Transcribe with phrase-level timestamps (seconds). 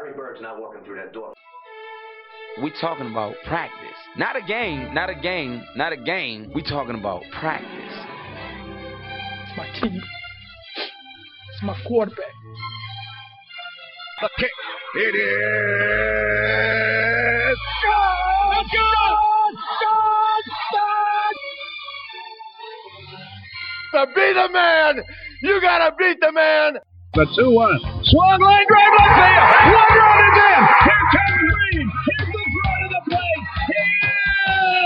[0.00, 1.34] Larry Bird's not walking through that door.
[2.62, 3.88] We talking about practice.
[4.16, 6.50] Not a game, not a game, not a game.
[6.54, 7.68] We talking about practice.
[9.44, 10.00] It's my team.
[11.52, 12.32] It's my quarterback.
[14.22, 14.50] The kick.
[14.96, 15.28] It is.
[17.84, 18.64] God!
[18.72, 19.54] God!
[20.72, 21.34] God!
[23.92, 25.04] To be the man,
[25.42, 26.78] you gotta beat the man.
[27.14, 27.99] The 2 1.
[28.10, 29.48] Swung line drive left field.
[29.72, 30.62] One run is in.
[30.82, 31.86] Here comes Green.
[32.08, 33.44] Here's the front of the plate.
[33.70, 33.82] He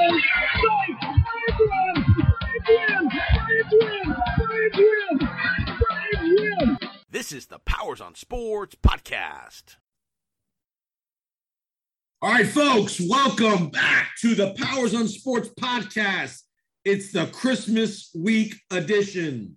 [0.05, 0.25] is
[0.61, 0.99] safe.
[1.25, 1.97] Braves run.
[2.45, 3.03] Braves win.
[3.09, 4.05] Braves win.
[4.37, 5.29] Braves win.
[5.81, 6.79] Braves win.
[7.09, 9.77] This is the Powers on Sports podcast.
[12.21, 16.43] All right, folks, welcome back to the Powers on Sports podcast.
[16.85, 19.57] It's the Christmas week edition.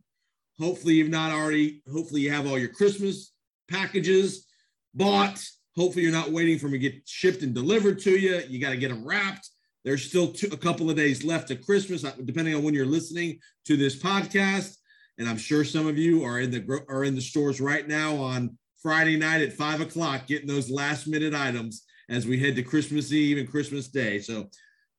[0.57, 3.33] Hopefully, you've not already, hopefully, you have all your Christmas
[3.69, 4.47] packages
[4.93, 5.43] bought.
[5.75, 8.41] Hopefully, you're not waiting for them to get shipped and delivered to you.
[8.47, 9.49] You got to get them wrapped.
[9.85, 12.85] There's still two, a couple of days left to Christmas, uh, depending on when you're
[12.85, 14.75] listening to this podcast.
[15.17, 18.15] And I'm sure some of you are in the are in the stores right now
[18.15, 22.63] on Friday night at five o'clock, getting those last minute items as we head to
[22.63, 24.19] Christmas Eve and Christmas Day.
[24.19, 24.49] So,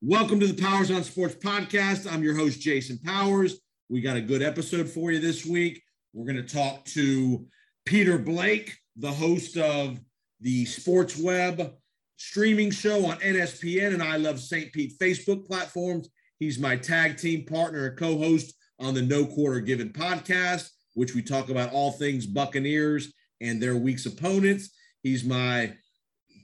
[0.01, 2.11] welcome to the Powers on Sports podcast.
[2.11, 3.61] I'm your host, Jason Powers.
[3.89, 5.83] We got a good episode for you this week.
[6.13, 7.47] We're going to talk to
[7.89, 9.99] Peter Blake, the host of
[10.43, 11.73] the Sports Web
[12.19, 14.71] streaming show on NSPN and I Love St.
[14.75, 16.11] Pete Facebook platforms.
[16.39, 21.15] He's my tag team partner and co host on the No Quarter Given podcast, which
[21.15, 24.69] we talk about all things Buccaneers and their week's opponents.
[25.03, 25.73] He's my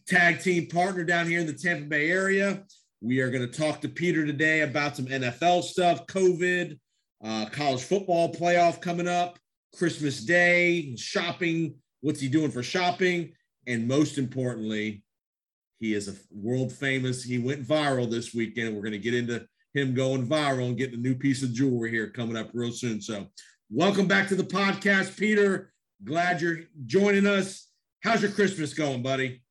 [0.09, 2.65] tag team partner down here in the Tampa Bay area.
[3.03, 6.79] We are going to talk to Peter today about some NFL stuff, COVID,
[7.23, 9.39] uh, college football playoff coming up,
[9.77, 11.75] Christmas Day, shopping.
[12.01, 13.33] What's he doing for shopping?
[13.67, 15.03] And most importantly,
[15.81, 17.23] he is a world famous.
[17.23, 18.75] He went viral this weekend.
[18.75, 21.91] We're going to get into him going viral and getting a new piece of jewelry
[21.91, 23.01] here coming up real soon.
[23.01, 23.27] So,
[23.71, 25.73] welcome back to the podcast, Peter.
[26.05, 27.69] Glad you're joining us.
[28.03, 29.43] How's your Christmas going, buddy?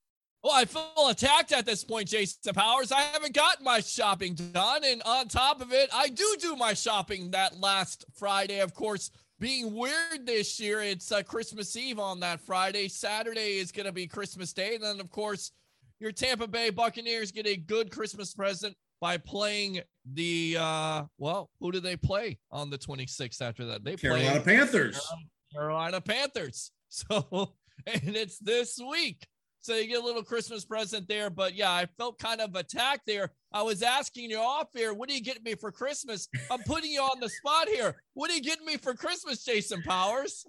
[0.44, 2.92] Well, I feel attacked at this point, Jason Powers.
[2.92, 4.84] I haven't gotten my shopping done.
[4.84, 8.60] And on top of it, I do do my shopping that last Friday.
[8.60, 9.10] Of course,
[9.44, 12.88] being weird this year, it's uh, Christmas Eve on that Friday.
[12.88, 14.76] Saturday is going to be Christmas Day.
[14.76, 15.52] And then, of course,
[16.00, 19.82] your Tampa Bay Buccaneers get a good Christmas present by playing
[20.14, 23.84] the, uh, well, who do they play on the 26th after that?
[23.84, 25.06] They play Carolina play Panthers.
[25.54, 26.72] Carolina Panthers.
[26.96, 27.56] So,
[27.88, 29.26] and it's this week.
[29.64, 31.30] So you get a little Christmas present there.
[31.30, 33.32] But yeah, I felt kind of attacked there.
[33.54, 36.28] I was asking you off here, what are you getting me for Christmas?
[36.52, 37.96] I'm putting you on the spot here.
[38.14, 40.46] What are you getting me for Christmas, Jason Powers?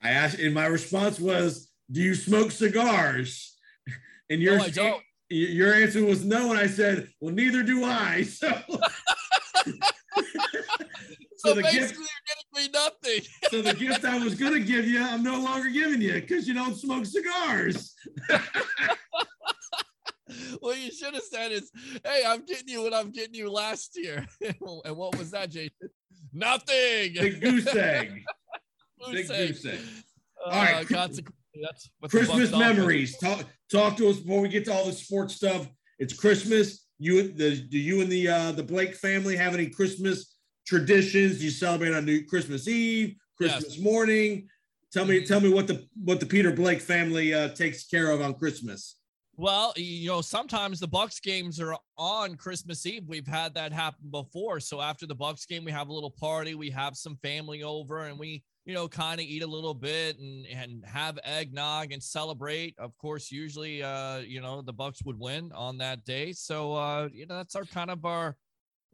[0.00, 3.56] I asked, and my response was, "Do you smoke cigars?"
[4.30, 8.50] And your No, your answer was no, and I said, "Well, neither do I." So,
[11.44, 13.20] So, the basically, gift- me nothing.
[13.50, 16.54] so the gift I was gonna give you, I'm no longer giving you because you
[16.54, 17.94] don't smoke cigars.
[20.60, 21.72] what you should have said is,
[22.04, 24.24] hey, I'm getting you what I'm getting you last year.
[24.40, 25.90] and what was that, Jason?
[26.32, 27.14] Nothing.
[27.14, 28.22] Big goose egg.
[29.04, 29.80] Goose Big goose egg.
[30.46, 33.18] Uh, All right, consequently, that's what Christmas memories.
[33.18, 35.68] Talk talk to us before we get to all the sports stuff.
[35.98, 36.86] It's Christmas.
[36.98, 40.31] You the do you and the uh the Blake family have any Christmas
[40.66, 41.42] traditions?
[41.42, 44.48] You celebrate on New Christmas Eve, Christmas morning?
[44.92, 48.20] Tell me, tell me what the what the Peter Blake family uh, takes care of
[48.20, 48.96] on Christmas.
[49.36, 53.04] Well, you know, sometimes the Bucks games are on Christmas Eve.
[53.08, 54.60] We've had that happen before.
[54.60, 56.54] So after the Bucks game, we have a little party.
[56.54, 60.18] We have some family over, and we, you know, kind of eat a little bit
[60.18, 62.74] and and have eggnog and celebrate.
[62.78, 66.32] Of course, usually, uh, you know, the Bucks would win on that day.
[66.34, 68.36] So, uh, you know, that's our kind of our.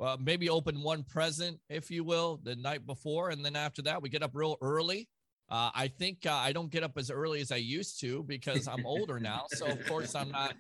[0.01, 4.01] Uh, maybe open one present, if you will, the night before, and then after that,
[4.01, 5.09] we get up real early.
[5.51, 8.69] Uh, I think uh, I don't get up as early as I used to because
[8.69, 9.47] I'm older now.
[9.49, 10.55] So of course I'm not.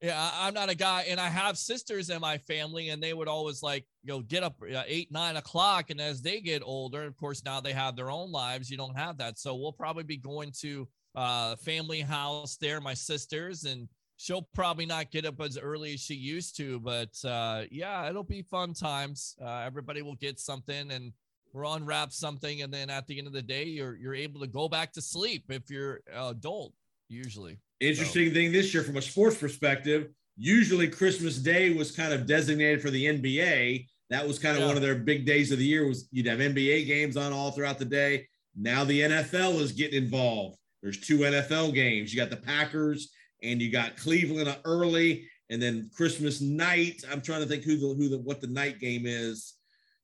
[0.00, 3.28] Yeah, I'm not a guy, and I have sisters in my family, and they would
[3.28, 5.88] always like, you know, get up uh, eight, nine o'clock.
[5.88, 8.70] And as they get older, of course, now they have their own lives.
[8.70, 12.92] You don't have that, so we'll probably be going to uh, family house there, my
[12.92, 16.80] sisters, and she'll probably not get up as early as she used to.
[16.80, 19.36] But uh, yeah, it'll be fun times.
[19.42, 21.12] Uh, everybody will get something, and
[21.52, 24.46] we'll unwrap something, and then at the end of the day, you're you're able to
[24.46, 26.72] go back to sleep if you're adult
[27.08, 27.58] usually.
[27.80, 30.08] Interesting thing this year from a sports perspective.
[30.36, 33.86] Usually Christmas Day was kind of designated for the NBA.
[34.10, 34.66] That was kind of Yeah.
[34.68, 35.86] one of their big days of the year.
[35.86, 38.26] Was you'd have NBA games on all throughout the day.
[38.56, 40.58] Now the NFL is getting involved.
[40.82, 42.12] There's two NFL games.
[42.12, 43.10] You got the Packers
[43.44, 47.02] and you got Cleveland early, and then Christmas night.
[47.10, 49.54] I'm trying to think who the who the what the night game is.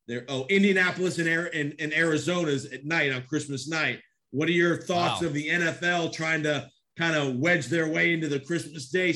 [0.07, 4.01] There, oh, Indianapolis and, and, and Arizona's at night on Christmas night.
[4.33, 5.29] What are your thoughts Wow.
[5.29, 9.15] of the NFL trying to kind of wedge their way into the Christmas Day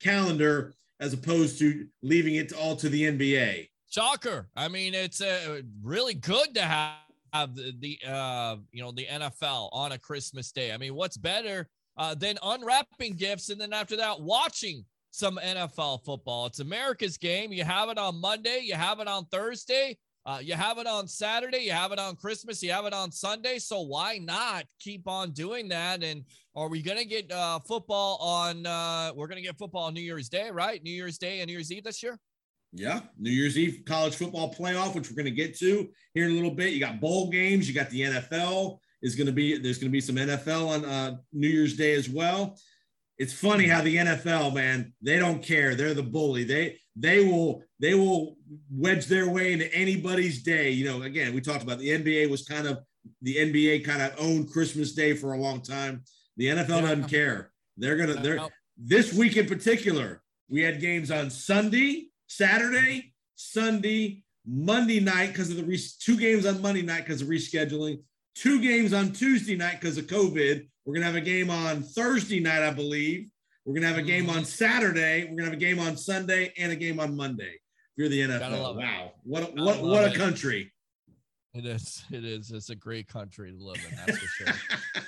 [0.00, 3.68] calendar as opposed to leaving it all to the NBA?
[3.88, 4.48] Shocker.
[4.56, 6.96] I mean, it's uh, really good to have,
[7.32, 10.72] have the, the uh, you know, the NFL on a Christmas day.
[10.72, 16.04] I mean, what's better uh, than unwrapping gifts and then after that watching some NFL
[16.04, 16.46] football?
[16.46, 17.52] It's America's game.
[17.52, 21.08] You have it on Monday, you have it on Thursday, uh, you have it on
[21.08, 23.58] Saturday, you have it on Christmas, you have it on Sunday.
[23.58, 26.02] So why not keep on doing that?
[26.02, 26.24] And
[26.54, 28.66] are we gonna get uh, football on?
[28.66, 30.82] Uh, we're gonna get football on New Year's Day, right?
[30.82, 32.18] New Year's Day and New Year's Eve this year.
[32.72, 36.30] Yeah, New Year's Eve college football playoff, which we're going to get to here in
[36.30, 36.72] a little bit.
[36.72, 37.68] You got bowl games.
[37.68, 39.58] You got the NFL is going to be.
[39.58, 42.56] There's going to be some NFL on uh, New Year's Day as well.
[43.18, 45.74] It's funny how the NFL, man, they don't care.
[45.74, 46.44] They're the bully.
[46.44, 48.36] They they will they will
[48.70, 50.70] wedge their way into anybody's day.
[50.70, 52.80] You know, again, we talked about the NBA was kind of
[53.20, 56.04] the NBA kind of owned Christmas Day for a long time.
[56.36, 57.50] The NFL doesn't care.
[57.76, 60.22] They're gonna they're this week in particular.
[60.48, 66.46] We had games on Sunday, Saturday, Sunday, Monday night because of the re- two games
[66.46, 68.02] on Monday night because of rescheduling,
[68.34, 70.66] two games on Tuesday night because of COVID.
[70.84, 73.30] We're gonna have a game on Thursday night, I believe.
[73.64, 75.24] We're gonna have a game on Saturday.
[75.24, 77.54] We're gonna have a game on Sunday and a game on Monday.
[77.54, 78.80] If you're the NFL, love it.
[78.80, 80.14] wow, what a, what what a it.
[80.14, 80.72] country!
[81.54, 82.04] It is.
[82.10, 82.50] It is.
[82.50, 83.96] It's a great country to live in.
[83.96, 84.54] That's for sure.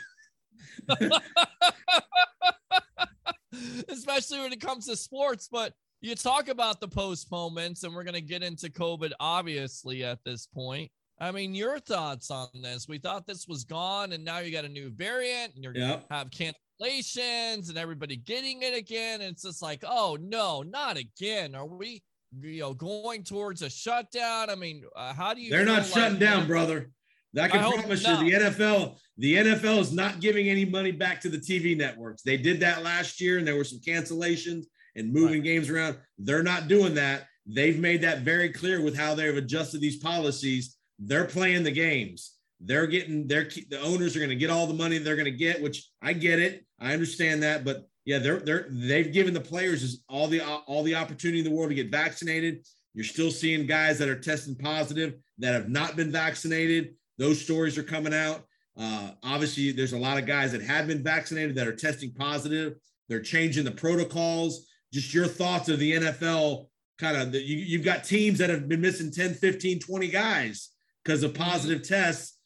[3.88, 5.48] Especially when it comes to sports.
[5.50, 5.72] But
[6.02, 10.46] you talk about the postponements, and we're going to get into COVID, obviously, at this
[10.46, 10.90] point.
[11.20, 12.88] I mean, your thoughts on this?
[12.88, 16.08] We thought this was gone, and now you got a new variant, and you're Yep.
[16.08, 19.20] Gonna have cancellations, and everybody getting it again.
[19.20, 21.54] And it's just like, oh no, not again.
[21.54, 22.02] Are we,
[22.40, 24.50] you know, going towards a shutdown?
[24.50, 25.50] I mean, uh, how do you?
[25.50, 26.90] They're not shutting like- down, brother.
[27.36, 31.20] I can I promise you, the NFL, the NFL is not giving any money back
[31.22, 32.22] to the TV networks.
[32.22, 35.98] They did that last year, and there were some cancellations and moving games around.
[36.16, 37.26] They're not doing that.
[37.44, 40.73] They've made that very clear with how they've adjusted these policies.
[40.98, 42.34] They're playing the games.
[42.60, 45.30] They're getting their the owners are going to get all the money they're going to
[45.30, 46.64] get, which I get it.
[46.80, 50.94] I understand that, but yeah, they're they're they've given the players all the all the
[50.94, 52.64] opportunity in the world to get vaccinated.
[52.94, 56.94] You're still seeing guys that are testing positive that have not been vaccinated.
[57.18, 58.44] Those stories are coming out.
[58.78, 62.74] Uh, obviously, there's a lot of guys that have been vaccinated that are testing positive.
[63.08, 64.66] They're changing the protocols.
[64.92, 66.66] Just your thoughts of the NFL
[66.98, 70.70] kind of, you, you've got teams that have been missing 10, 15, 20 guys
[71.04, 72.38] because of positive tests.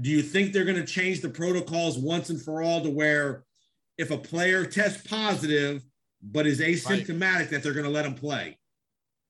[0.00, 3.44] Do you think they're going to change the protocols once and for all to where
[3.98, 5.82] if a player tests positive
[6.22, 8.58] but is asymptomatic, that they're going to let him play?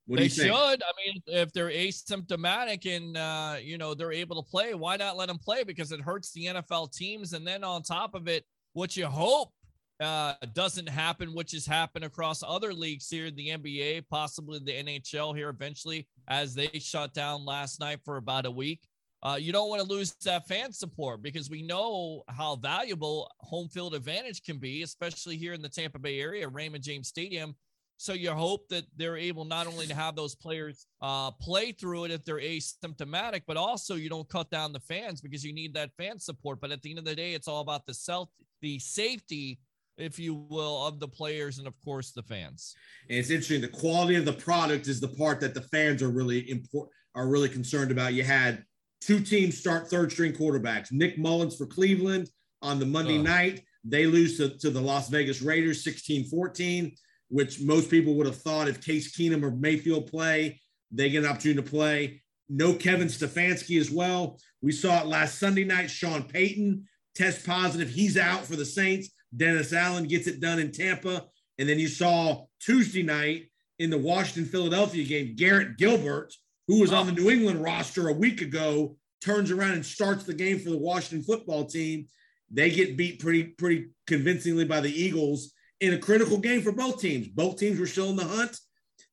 [0.06, 0.54] What do they you think?
[0.54, 0.82] should.
[0.82, 5.16] I mean, if they're asymptomatic and uh, you know they're able to play, why not
[5.16, 5.64] let them play?
[5.64, 7.32] Because it hurts the NFL teams.
[7.32, 9.52] And then on top of it, what you hope
[10.02, 15.36] uh, doesn't happen, which has happened across other leagues here, the NBA, possibly the NHL
[15.36, 18.80] here eventually, as they shut down last night for about a week.
[19.22, 23.68] Uh, you don't want to lose that fan support because we know how valuable home
[23.68, 27.54] field advantage can be, especially here in the Tampa Bay area, Raymond James Stadium.
[27.98, 32.06] So you hope that they're able not only to have those players uh, play through
[32.06, 35.72] it if they're asymptomatic, but also you don't cut down the fans because you need
[35.74, 36.60] that fan support.
[36.60, 38.28] But at the end of the day, it's all about the self,
[38.60, 39.60] the safety,
[39.96, 42.74] if you will, of the players and of course the fans.
[43.08, 43.60] And it's interesting.
[43.60, 47.28] The quality of the product is the part that the fans are really important, are
[47.28, 48.14] really concerned about.
[48.14, 48.64] You had
[49.00, 50.92] two teams start third string quarterbacks.
[50.92, 52.28] Nick Mullens for Cleveland
[52.62, 53.62] on the Monday night.
[53.84, 56.92] They lose to, to the Las Vegas Raiders 16 14,
[57.28, 61.30] which most people would have thought if Case Keenum or Mayfield play, they get an
[61.30, 62.22] opportunity to play.
[62.48, 64.38] No Kevin Stefanski as well.
[64.60, 65.90] We saw it last Sunday night.
[65.90, 67.88] Sean Payton test positive.
[67.88, 69.10] He's out for the Saints.
[69.36, 71.24] Dennis Allen gets it done in Tampa.
[71.58, 73.44] And then you saw Tuesday night
[73.78, 76.32] in the Washington Philadelphia game, Garrett Gilbert,
[76.68, 80.34] who was on the New England roster a week ago, turns around and starts the
[80.34, 82.06] game for the Washington football team.
[82.50, 87.00] They get beat pretty, pretty convincingly by the Eagles in a critical game for both
[87.00, 87.28] teams.
[87.28, 88.58] Both teams were still in the hunt.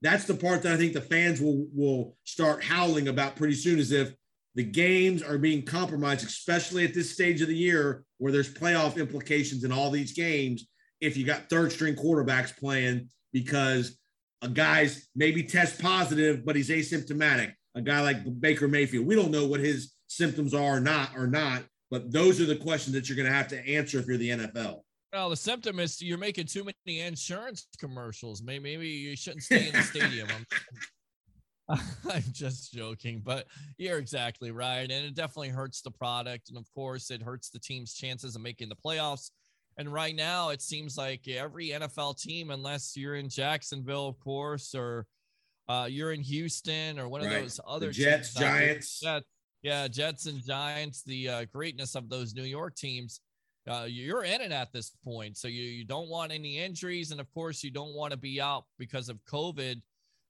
[0.02, 3.80] That's the part that I think the fans will will start howling about pretty soon,
[3.80, 4.14] as if
[4.56, 8.98] the games are being compromised, especially at this stage of the year where there's playoff
[8.98, 10.68] implications in all these games.
[11.02, 13.98] If you got third string quarterbacks playing because
[14.42, 17.54] a guy's maybe test positive, but he's asymptomatic.
[17.76, 21.28] A guy like Baker Mayfield, we don't know what his symptoms are or not or
[21.28, 21.64] not.
[21.92, 24.30] But those are the questions that you're going to have to answer if you're the
[24.30, 24.82] NFL.
[25.12, 28.44] Well, the symptom is you're making too many insurance commercials.
[28.44, 30.28] Maybe, maybe you shouldn't stay in the stadium.
[32.12, 33.46] I'm, just joking, but
[33.78, 34.90] you're exactly right.
[34.90, 36.50] And it definitely hurts the product.
[36.50, 39.32] And of course, it hurts the team's chances of making the playoffs.
[39.78, 44.74] And right now, it seems like every NFL team, unless you're in Jacksonville, of course,
[44.76, 45.06] or
[45.70, 47.36] uh, you're in Houston or one Right.
[47.36, 49.00] of those other The Jets, teams Giants.
[49.04, 49.20] Yeah,
[49.62, 51.04] yeah, Jets and Giants.
[51.04, 53.22] The uh, greatness of those New York teams.
[53.70, 57.20] Uh, you're in it at this point, so you you don't want any injuries, and
[57.20, 59.80] of course, you don't want to be out because of COVID.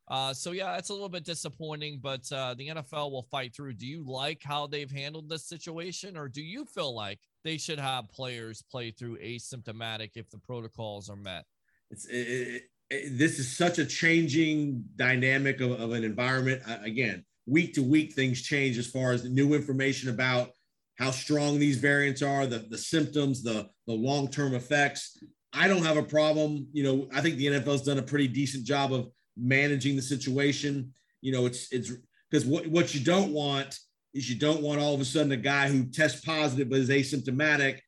[0.10, 3.74] Uh, so yeah, it's a little bit disappointing, but uh, the NFL will fight through.
[3.74, 7.80] Do you like how they've handled this situation, or do you feel like they should
[7.80, 11.46] have players play through asymptomatic if the protocols are met?
[11.92, 16.63] It's it, it, this is such a changing dynamic of, of an environment.
[16.68, 20.50] Uh, again, week to week, things change as far as new information about
[20.98, 25.22] how strong these variants are, the the symptoms, the the long term effects.
[25.54, 26.68] I don't have a problem.
[26.74, 29.10] You know, I think the NFL's done a pretty decent job of
[29.41, 30.93] managing the situation.
[31.22, 31.91] You know, it's it's
[32.29, 33.77] because what what you don't want
[34.13, 36.89] is you don't want all of a sudden a guy who tests positive but is
[36.89, 37.79] asymptomatic,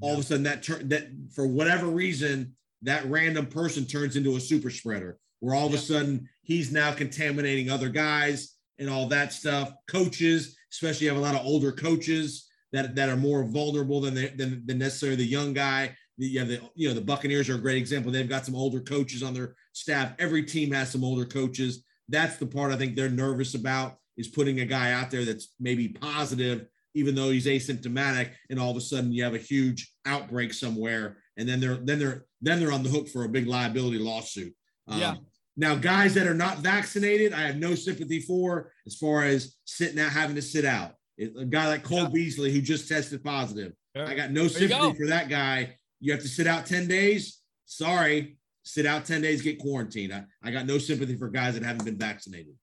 [0.00, 4.36] all of a sudden that turn that for whatever reason that random person turns into
[4.36, 9.06] a super spreader where all of a sudden he's now contaminating other guys and all
[9.08, 9.72] that stuff.
[9.88, 14.14] Coaches, especially, you have a lot of older coaches that, that are more vulnerable than,
[14.14, 15.94] they, than than necessarily the young guy.
[16.18, 18.10] The, yeah, the you know the Buccaneers are a great example.
[18.10, 20.14] They've got some older coaches on their staff.
[20.18, 21.84] Every team has some older coaches.
[22.08, 25.54] That's the part I think they're nervous about is putting a guy out there that's
[25.60, 29.92] maybe positive, even though he's asymptomatic, and all of a sudden you have a huge
[30.06, 33.46] outbreak somewhere, and then they're then they're then they're on the hook for a big
[33.46, 34.54] liability lawsuit.
[34.88, 35.14] Um, Yeah.
[35.58, 39.98] Now, guys that are not vaccinated, I have no sympathy for as far as sitting
[39.98, 40.94] out, having to sit out.
[41.16, 42.08] It- A guy like Cole Yeah.
[42.12, 43.72] Beasley who just tested positive.
[43.94, 44.92] I got no sympathy go.
[44.92, 45.78] for that guy.
[46.00, 47.40] You have to sit out 10 days.
[47.64, 50.12] Sorry, sit out 10 days, get quarantined.
[50.12, 52.54] I, I got no sympathy for guys that haven't been vaccinated.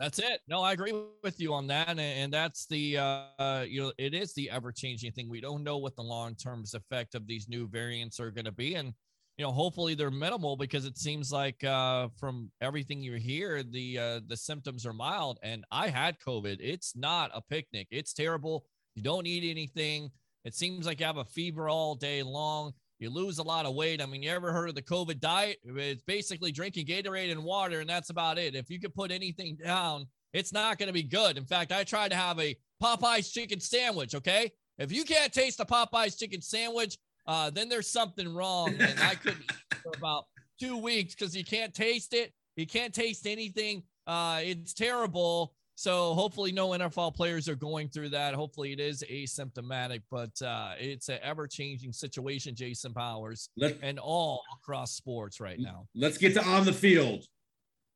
[0.00, 0.40] That's it.
[0.48, 4.14] No, I agree with you on that, and, and that's the uh, you know it
[4.14, 5.28] is the ever changing thing.
[5.28, 8.52] We don't know what the long term effect of these new variants are going to
[8.52, 8.94] be, and
[9.38, 13.96] you know hopefully they're minimal because it seems like uh, from everything you hear the
[13.96, 15.38] uh, the symptoms are mild.
[15.44, 16.56] And I had COVID.
[16.58, 17.86] It's not a picnic.
[17.92, 18.64] It's terrible.
[18.96, 20.10] You don't eat anything.
[20.44, 22.72] It seems like you have a fever all day long.
[23.02, 24.00] You lose a lot of weight.
[24.00, 25.58] I mean, you ever heard of the COVID diet?
[25.64, 28.54] It's basically drinking Gatorade and water, and that's about it.
[28.54, 31.36] If you could put anything down, it's not going to be good.
[31.36, 34.14] In fact, I tried to have a Popeyes chicken sandwich.
[34.14, 34.52] Okay.
[34.78, 38.72] If you can't taste a Popeyes chicken sandwich, uh, then there's something wrong.
[38.78, 40.26] And I couldn't eat for about
[40.60, 42.32] two weeks because you can't taste it.
[42.54, 43.82] You can't taste anything.
[44.06, 45.54] Uh, it's terrible.
[45.82, 48.34] So hopefully no NFL players are going through that.
[48.34, 54.44] Hopefully it is asymptomatic, but uh, it's an ever-changing situation, Jason Powers, Let, and all
[54.54, 55.88] across sports right now.
[55.96, 57.24] let's get to on the field.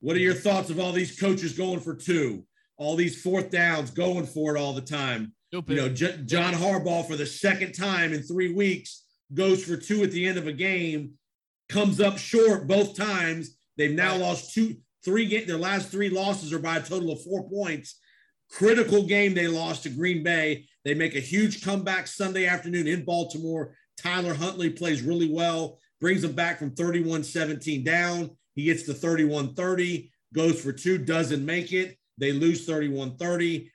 [0.01, 2.45] What are your thoughts of all these coaches going for two?
[2.77, 5.33] All these fourth downs going for it all the time.
[5.53, 5.77] Stupid.
[5.77, 10.03] You know, J- John Harbaugh for the second time in three weeks goes for two
[10.03, 11.13] at the end of a game,
[11.69, 13.57] comes up short both times.
[13.77, 14.75] They've now lost two,
[15.07, 15.27] three.
[15.27, 17.99] Ga- their last three losses are by a total of four points.
[18.51, 20.67] Critical game they lost to Green Bay.
[20.85, 23.75] They make a huge comeback Sunday afternoon in Baltimore.
[23.97, 28.31] Tyler Huntley plays really well, brings them back from 31 17 down.
[28.55, 31.97] He gets to 31 30, goes for two, doesn't make it.
[32.19, 33.71] They lose 31 30.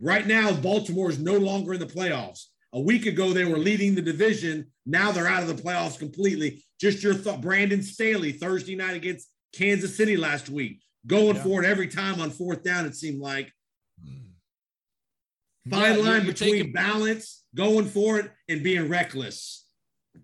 [0.00, 2.46] Right now, Baltimore is no longer in the playoffs.
[2.72, 4.72] A week ago, they were leading the division.
[4.86, 6.64] Now they're out of the playoffs completely.
[6.80, 11.42] Just your thought, Brandon Staley, Thursday night against Kansas City last week, going Yeah.
[11.42, 13.52] for it every time on fourth down, it seemed like.
[14.04, 19.60] Yeah, Fine you're- line between taking- balance, going for it, and being reckless.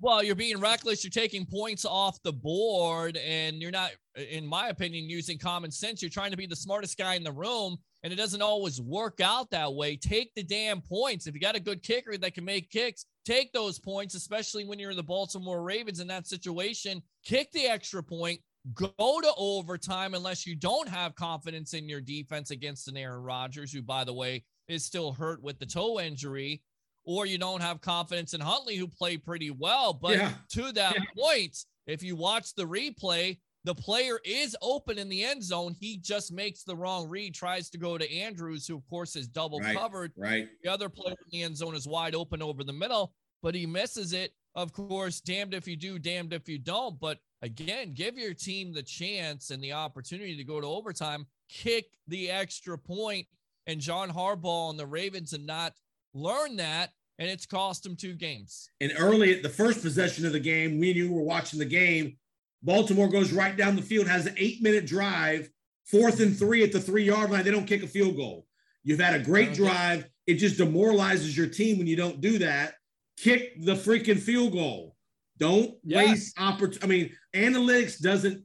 [0.00, 1.02] Well, you're being reckless.
[1.02, 6.02] You're taking points off the board, and you're not, in my opinion, using common sense.
[6.02, 9.20] You're trying to be the smartest guy in the room, and it doesn't always work
[9.20, 9.96] out that way.
[9.96, 11.26] Take the damn points.
[11.26, 14.78] If you got a good kicker that can make kicks, take those points, especially when
[14.78, 17.02] you're the Baltimore Ravens in that situation.
[17.24, 18.42] Kick the extra point.
[18.74, 23.72] Go to overtime unless you don't have confidence in your defense against an Aaron Rodgers,
[23.72, 26.62] who, by the way, is still hurt with the toe injury
[27.04, 29.94] or you don't have confidence in Huntley, who played pretty well.
[29.94, 30.34] But Yeah.
[30.50, 35.42] to that point, if you watch the replay, the player is open in the end
[35.42, 35.74] zone.
[35.80, 39.26] He just makes the wrong read, tries to go to Andrews, who, of course, is
[39.26, 39.74] double Right.
[39.76, 40.12] covered.
[40.16, 40.48] Right.
[40.62, 43.64] The other player in the end zone is wide open over the middle, but he
[43.64, 44.34] misses it.
[44.58, 46.98] Of course, damned if you do, damned if you don't.
[46.98, 51.86] But again, give your team the chance and the opportunity to go to overtime, kick
[52.08, 53.28] the extra point,
[53.68, 55.74] and John Harbaugh and the Ravens and not
[56.12, 58.68] learn that and it's cost them two games.
[58.80, 61.64] And early at the first possession of the game, we knew we were watching the
[61.64, 62.16] game.
[62.60, 65.48] Baltimore goes right down the field, has an eight minute drive,
[65.84, 67.44] fourth and three at the three yard line.
[67.44, 68.44] They don't kick a field goal.
[68.82, 69.56] You've had a great uh-huh.
[69.56, 70.10] drive.
[70.26, 72.74] It just demoralizes your team when you don't do that.
[73.22, 74.96] Kick the freaking field goal.
[75.38, 76.08] Don't Yes.
[76.08, 76.82] waste opportunity.
[76.82, 78.44] I mean, analytics doesn't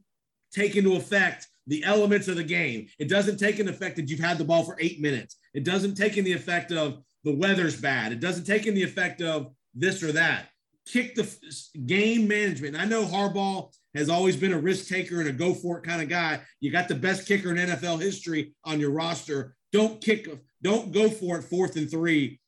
[0.52, 2.88] take into effect the elements of the game.
[2.98, 5.36] It doesn't take into effect that you've had the ball for eight minutes.
[5.54, 8.12] It doesn't take in the effect of the weather's bad.
[8.12, 10.48] It doesn't take in the effect of this or that.
[10.86, 12.74] Kick the f- game management.
[12.74, 15.84] And I know Harbaugh has always been a risk taker and a go for it
[15.84, 16.40] kind of guy.
[16.60, 19.56] You got the best kicker in NFL history on your roster.
[19.72, 20.28] Don't kick,
[20.62, 22.38] don't go for it fourth and three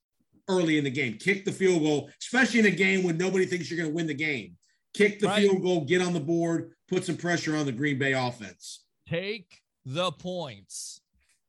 [0.49, 1.19] early in the game.
[1.19, 4.07] Kick the field goal, especially in a game when nobody thinks you're going to win
[4.07, 4.57] the game.
[4.95, 5.43] Kick the Right.
[5.43, 8.85] field goal, get on the board, put some pressure on the Green Bay offense.
[9.09, 11.01] Take the points.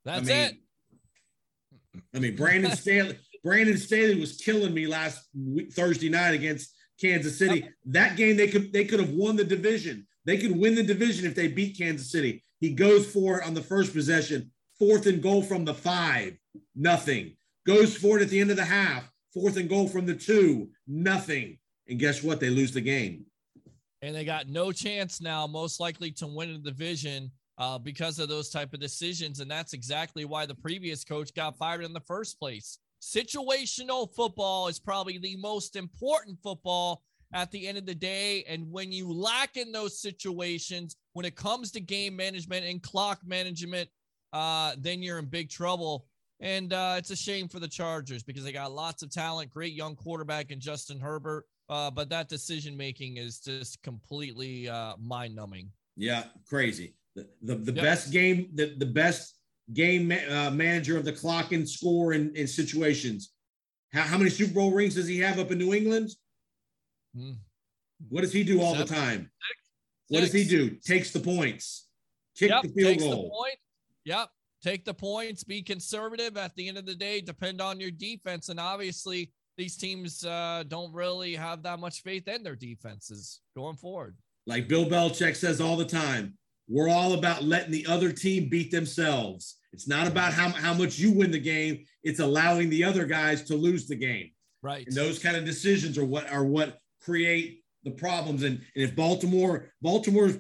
[0.04, 0.56] That's I mean, it.
[2.16, 7.38] I mean, Brandon Staley, Brandon Staley was killing me last week, Thursday night against Kansas
[7.38, 7.70] City.
[7.86, 10.08] That game they could they could have won the division.
[10.26, 12.44] They could win the division if they beat Kansas City.
[12.60, 16.38] He goes for it on the first possession, fourth and goal from the five,
[16.76, 17.37] nothing.
[17.68, 20.70] Goes for it at the end of the half, fourth and goal from the two,
[20.88, 21.60] nothing.
[21.90, 22.40] And guess what?
[22.40, 23.26] They lose the game.
[24.02, 28.30] and they got no chance now, most likely to win the division uh, because of
[28.30, 29.40] those type of decisions.
[29.42, 32.78] And that's exactly why the previous coach got fired in the first place.
[33.02, 38.46] Situational football is probably the most important football at the end of the day.
[38.48, 43.20] And when you lack in those situations, when it comes to game management and clock
[43.26, 43.90] management,
[44.32, 46.06] uh, then you're in big trouble.
[46.40, 49.74] And uh, it's a shame for the Chargers because they got lots of talent, great
[49.74, 51.46] young quarterback in Justin Herbert.
[51.70, 55.70] Uh, but that decision making is just completely uh, mind numbing.
[55.96, 56.96] Yeah, crazy.
[57.16, 57.84] The the, the Yep.
[57.84, 59.40] best game, the, the best
[59.74, 63.34] game ma- uh, manager of the clock and score in, in situations.
[63.92, 66.12] How, how many Super Bowl rings does he have up in New England?
[67.16, 67.32] Hmm.
[68.10, 68.96] What does he do all the Seven.
[68.96, 69.32] time?
[70.10, 70.70] What does he do?
[70.86, 71.88] Takes the points,
[72.38, 73.30] kick Yep, the field takes the goal.
[73.32, 73.56] point.
[74.06, 74.30] Yep,
[74.62, 75.44] take the points.
[75.44, 76.38] Be conservative.
[76.38, 78.50] At the end of the day, depend on your defense.
[78.50, 83.76] And obviously, these teams uh, don't really have that much faith in their defenses going
[83.76, 84.16] forward.
[84.46, 86.38] Like Bill Belichick says all the time,
[86.70, 89.58] we're all about letting the other team beat themselves.
[89.74, 91.86] It's not about how, how much you win the game.
[92.04, 94.32] It's allowing the other guys to lose the game.
[94.62, 94.86] Right.
[94.86, 98.44] And those kind of decisions are what are what create the problems.
[98.44, 100.38] And, and if Baltimore, Baltimore's,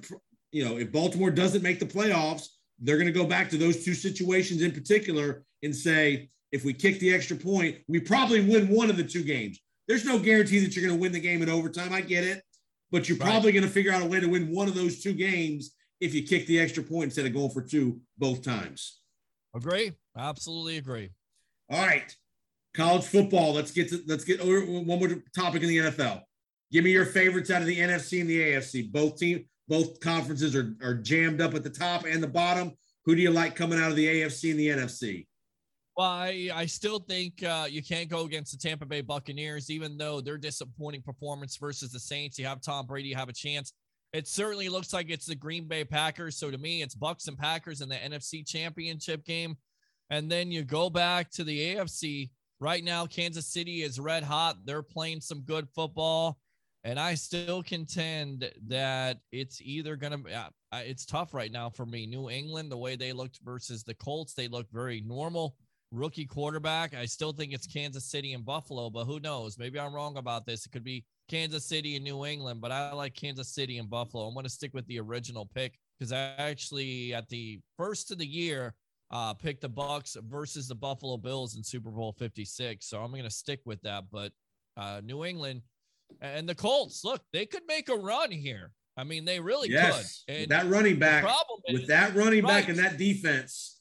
[0.51, 2.47] you know, if Baltimore doesn't make the playoffs,
[2.79, 6.73] they're going to go back to those two situations in particular and say, if we
[6.73, 9.59] kick the extra point, we probably win one of the two games.
[9.87, 11.93] There's no guarantee that you're going to win the game in overtime.
[11.93, 12.41] I get it,
[12.91, 13.27] but you're Right.
[13.29, 16.13] probably going to figure out a way to win one of those two games if
[16.13, 18.99] you kick the extra point instead of going for two both times.
[19.55, 19.93] Agree.
[20.17, 21.09] Absolutely agree.
[21.69, 22.15] All right,
[22.73, 23.53] college football.
[23.53, 26.21] Let's get to let's get one more topic in the NFL.
[26.71, 28.91] Give me your favorites out of the NFC and the AFC.
[28.91, 32.73] Both team, both conferences are, are jammed up at the top and the bottom.
[33.05, 35.27] Who do you like coming out of the AFC and the NFC?
[35.95, 39.97] Well, I, I still think uh, you can't go against the Tampa Bay Buccaneers, even
[39.97, 42.37] though their disappointing performance versus the Saints.
[42.37, 43.73] You have Tom Brady, you have a chance.
[44.13, 46.37] It certainly looks like it's the Green Bay Packers.
[46.37, 49.57] So to me, it's Bucks and Packers in the NFC Championship game.
[50.09, 52.29] And then you go back to the AFC.
[52.59, 54.57] Right now, Kansas City is red hot.
[54.65, 56.37] They're playing some good football.
[56.87, 60.49] And I still contend that it's either going to, uh,
[60.85, 62.07] it's tough right now for me.
[62.07, 65.57] New England, the way they looked versus the Colts, they looked very normal
[65.91, 66.93] rookie quarterback.
[66.93, 69.57] I still think it's Kansas City and Buffalo, but who knows?
[69.57, 70.65] Maybe I'm wrong about this.
[70.65, 74.25] It could be Kansas City and New England, but I like Kansas City and Buffalo.
[74.25, 78.17] I'm going to stick with the original pick because I actually, at the first of
[78.17, 78.73] the year,
[79.11, 82.87] uh, picked the Bucks versus the Buffalo Bills in Super Bowl 56.
[82.87, 84.05] So I'm going to stick with that.
[84.09, 84.31] But
[84.77, 85.63] uh, New England
[86.21, 88.71] and the Colts, look, they could make a run here.
[88.95, 90.35] I mean, they really Yes, could.
[90.35, 93.79] And that running back, problem is, with that running back and that defense.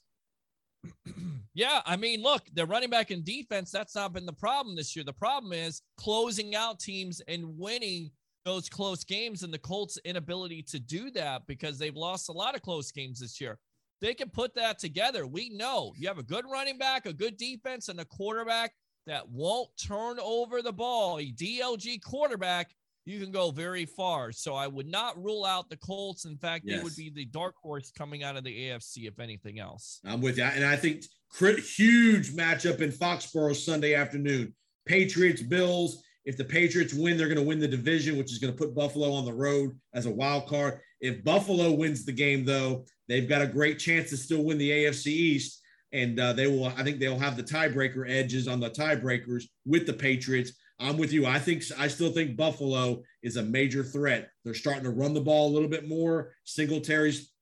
[1.56, 4.94] Yeah, I mean, look, the running back and defense, that's not been the problem this
[4.94, 5.06] year.
[5.06, 8.10] The problem is closing out teams and winning
[8.44, 12.54] those close games, and the Colts' inability to do that because they've lost a lot
[12.54, 13.58] of close games this year.
[14.02, 15.26] They can put that together.
[15.26, 18.72] We know you have a good running back, a good defense, and a quarterback
[19.06, 21.18] that won't turn over the ball.
[21.18, 24.32] A DLG quarterback, you can go very far.
[24.32, 26.24] So I would not rule out the Colts.
[26.24, 29.60] In fact, they would be the dark horse coming out of the AFC, if anything
[29.60, 30.00] else.
[30.04, 30.44] I'm with you.
[30.44, 34.54] And I think crit, huge matchup in Foxborough Sunday afternoon.
[34.86, 36.02] Patriots, Bills.
[36.24, 38.74] If the Patriots win, they're going to win the division, which is going to put
[38.74, 40.80] Buffalo on the road as a wild card.
[41.00, 44.70] If Buffalo wins the game, though, they've got a great chance to still win the
[44.70, 45.62] AFC East.
[45.96, 46.66] And uh, they will.
[46.66, 50.52] I think they'll have the tiebreaker edges on the tiebreakers with the Patriots.
[50.78, 51.24] I'm with you.
[51.24, 54.28] I think I still think Buffalo is a major threat.
[54.44, 56.32] They're starting to run the ball a little bit more.
[56.44, 57.32] Singletary's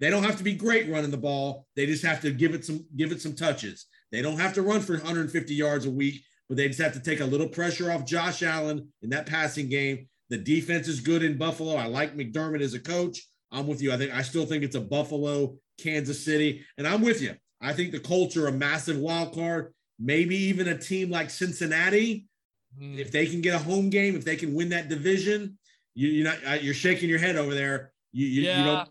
[0.00, 1.66] they don't have to be great running the ball.
[1.76, 3.86] They just have to give it some give it some touches.
[4.10, 7.00] They don't have to run for 150 yards a week, but they just have to
[7.00, 10.08] take a little pressure off Josh Allen in that passing game.
[10.30, 11.76] The defense is good in Buffalo.
[11.76, 13.26] I like McDermott as a coach.
[13.50, 13.92] I'm with you.
[13.92, 17.34] I think I still think it's a Buffalo, Kansas City, and I'm with you.
[17.62, 19.72] I think the Colts are a massive wild card.
[19.98, 22.26] Maybe even a team like Cincinnati,
[22.80, 22.98] mm.
[22.98, 25.58] if they can get a home game, if they can win that division,
[25.94, 27.92] you, you're not you're shaking your head over there.
[28.12, 28.58] You, you, yeah.
[28.58, 28.88] you don't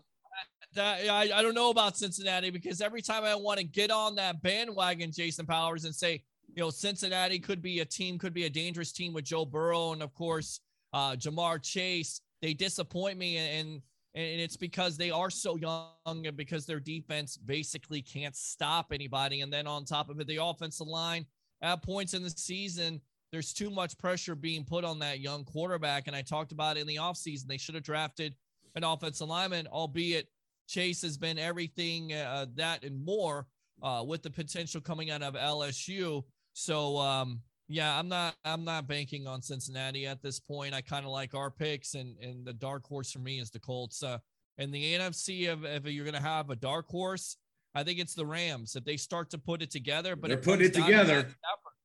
[0.74, 4.14] that, I, I don't know about Cincinnati because every time I want to get on
[4.16, 6.22] that bandwagon, Jason Powers, and say,
[6.54, 9.92] you know, Cincinnati could be a team, could be a dangerous team with Joe Burrow
[9.92, 10.60] and of course
[10.92, 12.20] uh, Ja'Marr Chase.
[12.40, 13.82] They disappoint me, and and
[14.14, 19.40] it's because they are so young and because their defense basically can't stop anybody.
[19.40, 21.24] And then on top of it, the offensive line
[21.62, 26.06] at points in the season, there's too much pressure being put on that young quarterback.
[26.06, 27.46] And I talked about it in the offseason.
[27.46, 28.34] They should have drafted
[28.74, 30.28] an offensive lineman, albeit
[30.68, 33.46] Chase has been everything uh, that and more
[33.82, 36.22] uh, with the potential coming out of LSU.
[36.52, 40.74] So, um, yeah, I'm not I'm not banking on Cincinnati at this point.
[40.74, 43.60] I kind of like our picks, and and the dark horse for me is the
[43.60, 44.02] Colts.
[44.02, 44.18] Uh,
[44.58, 47.38] and the NFC, if, if you're going to have a dark horse,
[47.74, 48.76] I think it's the Rams.
[48.76, 51.22] If they start to put it together, but they're it putting it together.
[51.22, 51.28] To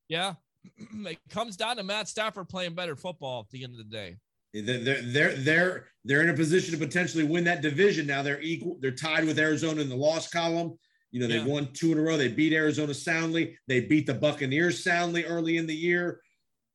[0.10, 0.34] yeah,
[1.06, 4.18] it comes down to Matt Stafford playing better football at the end of the day.
[4.54, 8.22] They're they're they're they're in a position to potentially win that division now.
[8.22, 8.78] They're equal.
[8.82, 10.78] They're tied with Arizona in the loss column.
[11.12, 12.18] You know, they won two in a row.
[12.18, 13.58] They beat Arizona soundly.
[13.68, 16.22] They beat the Buccaneers soundly early in the year.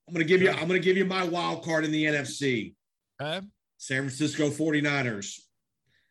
[0.09, 2.05] I'm going to give you I'm going to give you my wild card in the
[2.05, 2.75] NFC.
[3.21, 3.47] Okay.
[3.79, 5.39] San Francisco 49ers.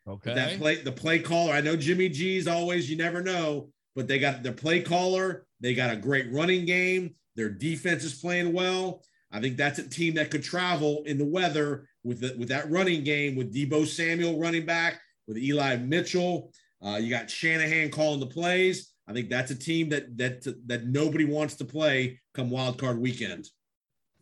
[0.08, 0.34] Okay.
[0.34, 1.54] That play the play caller.
[1.54, 5.46] I know Jimmy G's always you never know, but they got their play caller.
[5.60, 7.16] They got a great running game.
[7.36, 9.04] Their defense is playing well.
[9.32, 12.70] I think that's a team that could travel in the weather with the, with that
[12.70, 16.52] running game with Deebo Samuel running back with Eli Mitchell.
[16.84, 18.94] Uh, you got Shanahan calling the plays.
[19.08, 23.00] I think that's a team that that that nobody wants to play come Wild Card
[23.00, 23.48] Weekend.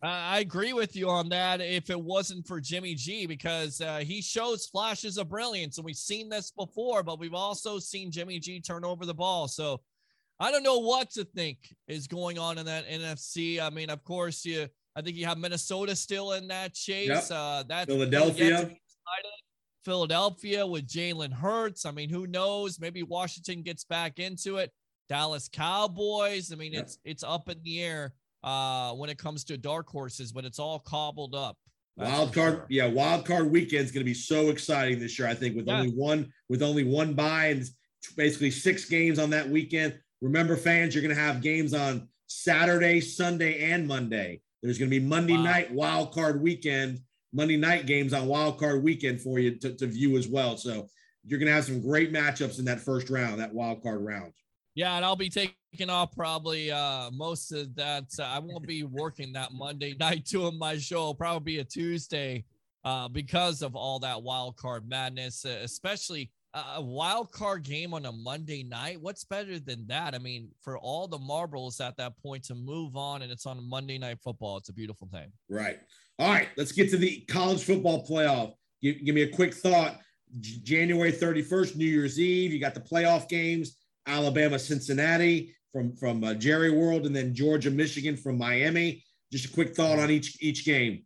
[0.02, 1.60] I agree with you on that.
[1.60, 5.94] If it wasn't for Jimmy G, because uh, he shows flashes of brilliance, and we've
[5.94, 9.46] seen this before, but we've also seen Jimmy G turn over the ball.
[9.46, 9.80] So
[10.38, 13.60] I don't know what to think is going on in that NFC.
[13.60, 14.68] I mean, of course, you.
[14.96, 17.08] I think you have Minnesota still in that chase.
[17.08, 17.24] Yep.
[17.30, 18.70] Uh, that's Philadelphia.
[19.84, 21.86] Philadelphia with Jalen Hurts.
[21.86, 22.78] I mean, who knows?
[22.80, 24.72] Maybe Washington gets back into it.
[25.08, 26.52] Dallas Cowboys.
[26.52, 26.84] I mean, yep.
[26.84, 28.14] it's it's up in the air
[28.44, 31.56] uh, when it comes to dark horses, but it's all cobbled up.
[31.96, 32.66] Wild card, sure.
[32.70, 35.28] yeah, wild card weekend is going to be so exciting this year.
[35.28, 35.80] I think with yeah.
[35.80, 37.68] only one with only one buy and
[38.16, 39.98] basically six games on that weekend.
[40.22, 44.40] Remember, fans, you're going to have games on Saturday, Sunday, and Monday.
[44.62, 45.42] There's going to be Monday wow.
[45.42, 47.00] night wild card weekend
[47.32, 50.56] Monday night games on wild card weekend for you to, to view as well.
[50.56, 50.88] So
[51.24, 54.32] you're going to have some great matchups in that first round, that wild card round.
[54.74, 58.04] Yeah, and I'll be taking off probably uh, most of that.
[58.18, 61.12] Uh, I won't be working that Monday night doing my show.
[61.14, 62.44] probably be a Tuesday
[62.84, 68.06] uh, because of all that wild card madness, uh, especially a wild card game on
[68.06, 69.00] a Monday night.
[69.00, 70.14] What's better than that?
[70.14, 73.68] I mean, for all the marbles at that point to move on and it's on
[73.68, 75.30] Monday night football, it's a beautiful thing.
[75.48, 75.78] Right.
[76.18, 78.52] All right, let's get to the college football playoff.
[78.82, 79.98] Give, give me a quick thought.
[80.40, 86.22] J- January 31st, New Year's Eve, you got the playoff games, Alabama, Cincinnati from, from
[86.24, 89.04] uh, Jerry World, and then Georgia, Michigan from Miami.
[89.32, 91.04] Just a quick thought on each each game.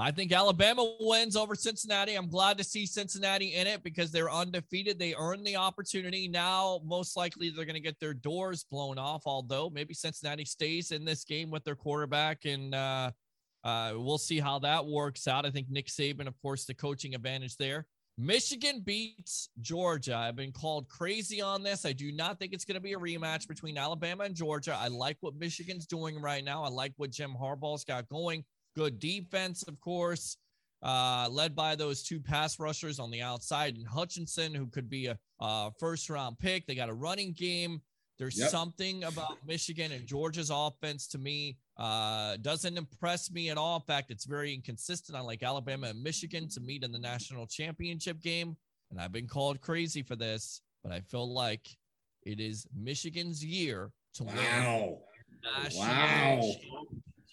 [0.00, 2.14] I think Alabama wins over Cincinnati.
[2.14, 4.96] I'm glad to see Cincinnati in it because they're undefeated.
[4.96, 6.28] They earned the opportunity.
[6.28, 9.22] Now, most likely, they're going to get their doors blown off.
[9.26, 13.10] Although maybe Cincinnati stays in this game with their quarterback, and uh,
[13.64, 15.44] uh, we'll see how that works out.
[15.44, 17.84] I think Nick Saban, of course, the coaching advantage there.
[18.16, 20.16] Michigan beats Georgia.
[20.16, 21.84] I've been called crazy on this.
[21.84, 24.76] I do not think it's going to be a rematch between Alabama and Georgia.
[24.78, 26.62] I like what Michigan's doing right now.
[26.62, 28.44] I like what Jim Harbaugh's got going.
[28.78, 30.36] Good defense, of course,
[30.84, 35.06] uh, led by those two pass rushers on the outside and Hutchinson, who could be
[35.06, 36.64] a, a first round pick.
[36.64, 37.82] They got a running game.
[38.20, 38.50] There's yep.
[38.50, 43.74] something about Michigan and Georgia's offense to me uh, doesn't impress me at all.
[43.74, 45.18] In fact, it's very inconsistent.
[45.18, 48.56] I like Alabama and Michigan to meet in the national championship game,
[48.92, 51.66] and I've been called crazy for this, but I feel like
[52.22, 54.34] it is Michigan's year to wow.
[54.36, 54.98] win.
[55.76, 56.40] Wow!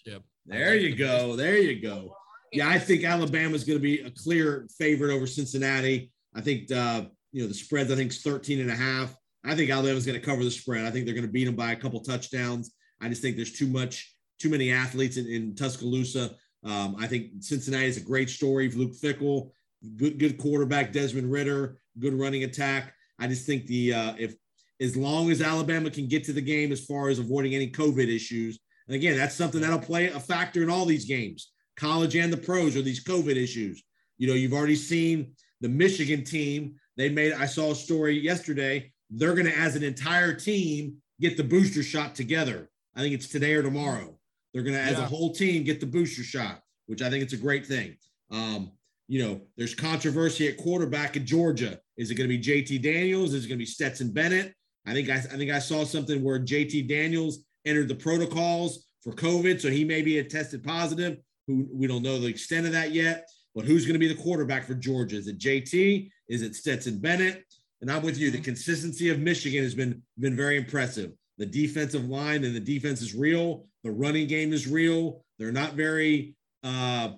[0.04, 0.24] Championship.
[0.46, 1.34] There you go.
[1.34, 2.16] There you go.
[2.52, 6.12] Yeah, I think Alabama is going to be a clear favorite over Cincinnati.
[6.34, 7.90] I think uh, you know the spreads.
[7.90, 9.14] I think is 13 and a half.
[9.44, 10.84] I think Alabama's going to cover the spread.
[10.84, 12.72] I think they're going to beat them by a couple touchdowns.
[13.00, 16.36] I just think there's too much, too many athletes in, in Tuscaloosa.
[16.64, 18.70] Um, I think Cincinnati is a great story.
[18.70, 19.50] Luke Fickell,
[19.96, 22.92] good good quarterback, Desmond Ridder, good running attack.
[23.18, 24.36] I just think the uh, if
[24.80, 28.14] as long as Alabama can get to the game as far as avoiding any COVID
[28.14, 32.32] issues, and again, that's something that'll play a factor in all these games, college and
[32.32, 33.82] the pros, are these COVID issues.
[34.18, 36.76] You know, you've already seen the Michigan team.
[36.96, 37.32] They made.
[37.32, 38.92] I saw a story yesterday.
[39.10, 42.70] They're going to, as an entire team, get the booster shot together.
[42.94, 44.18] I think it's today or tomorrow.
[44.52, 45.04] They're going to, as Yeah.
[45.04, 47.96] a whole team, get the booster shot, which I think it's a great thing.
[48.30, 48.72] Um,
[49.08, 51.78] you know, there's controversy at quarterback in Georgia.
[51.96, 53.34] Is it going to be JT Daniels?
[53.34, 54.54] Is it going to be Stetson Bennett?
[54.86, 59.12] I think I, I think I saw something where JT Daniels entered the protocols for
[59.12, 61.18] COVID, so he maybe had tested positive.
[61.46, 63.28] Who we don't know the extent of that yet.
[63.54, 65.16] But who's going to be the quarterback for Georgia?
[65.16, 66.10] Is it JT?
[66.28, 67.44] Is it Stetson Bennett?
[67.80, 68.30] And I'm with you.
[68.30, 71.12] The consistency of Michigan has been been very impressive.
[71.38, 73.66] The defensive line and the defense is real.
[73.84, 75.24] The running game is real.
[75.38, 77.10] They're not very uh,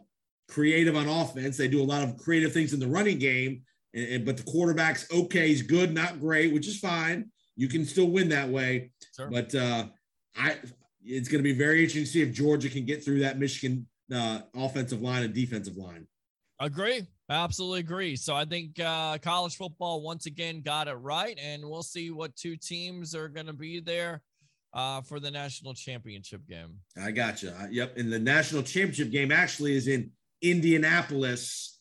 [0.49, 1.57] creative on offense.
[1.57, 3.63] They do a lot of creative things in the running game,
[3.95, 5.49] and, and- but the quarterback's okay.
[5.49, 7.31] He's good, not great, which is fine.
[7.57, 8.91] You can still win that way.
[9.17, 9.31] Sure.
[9.31, 9.87] But uh,
[10.39, 10.57] I,
[11.05, 13.87] it's going to be very interesting to see if Georgia can get through that Michigan
[14.15, 16.07] uh, offensive line and defensive line.
[16.61, 17.07] Agree.
[17.31, 18.17] Absolutely agree.
[18.17, 22.35] So I think uh, college football once again got it right, and we'll see what
[22.37, 24.23] two teams are going to be there
[24.75, 26.79] uh, for the national championship game.
[27.01, 27.53] I got you.
[27.71, 27.99] Yep.
[27.99, 30.11] And the national championship game actually is in
[30.43, 31.81] Indianapolis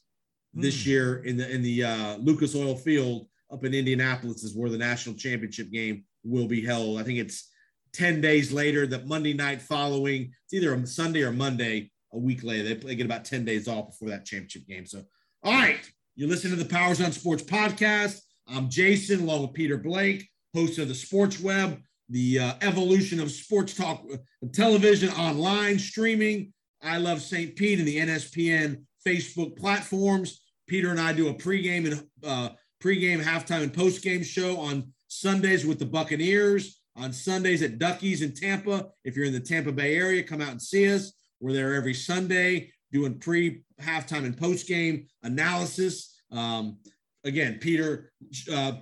[0.54, 0.90] this Hmm.
[0.90, 4.78] year in the in the uh, Lucas Oil Field up in Indianapolis is where the
[4.78, 7.00] national championship game will be held.
[7.00, 7.50] I think it's
[7.94, 8.88] ten days later.
[8.88, 10.34] The Monday night following.
[10.46, 11.92] It's either a Sunday or Monday.
[12.14, 14.86] A week later, they, they get about ten days off before that championship game.
[14.86, 15.04] So,
[15.44, 15.80] all right,
[16.16, 18.22] you listen to the Powers on Sports podcast.
[18.48, 23.32] I'm Jason, along with Peter Blake, host of the Sports Web the uh, evolution of
[23.32, 24.18] sports talk uh,
[24.54, 26.54] television online streaming.
[26.82, 27.56] I love St.
[27.56, 30.42] Pete and the NSPN Facebook platforms.
[30.68, 32.50] Peter and I do a pregame and uh,
[32.82, 36.77] pregame, halftime, and postgame show on Sundays with the Buccaneers.
[36.98, 38.88] On Sundays at Ducky's in Tampa.
[39.04, 41.14] If you're in the Tampa Bay area, come out and see us.
[41.40, 46.20] We're there every Sunday doing pre, halftime, and post game analysis.
[46.32, 46.78] Um,
[47.24, 48.12] again, Peter,
[48.52, 48.74] uh,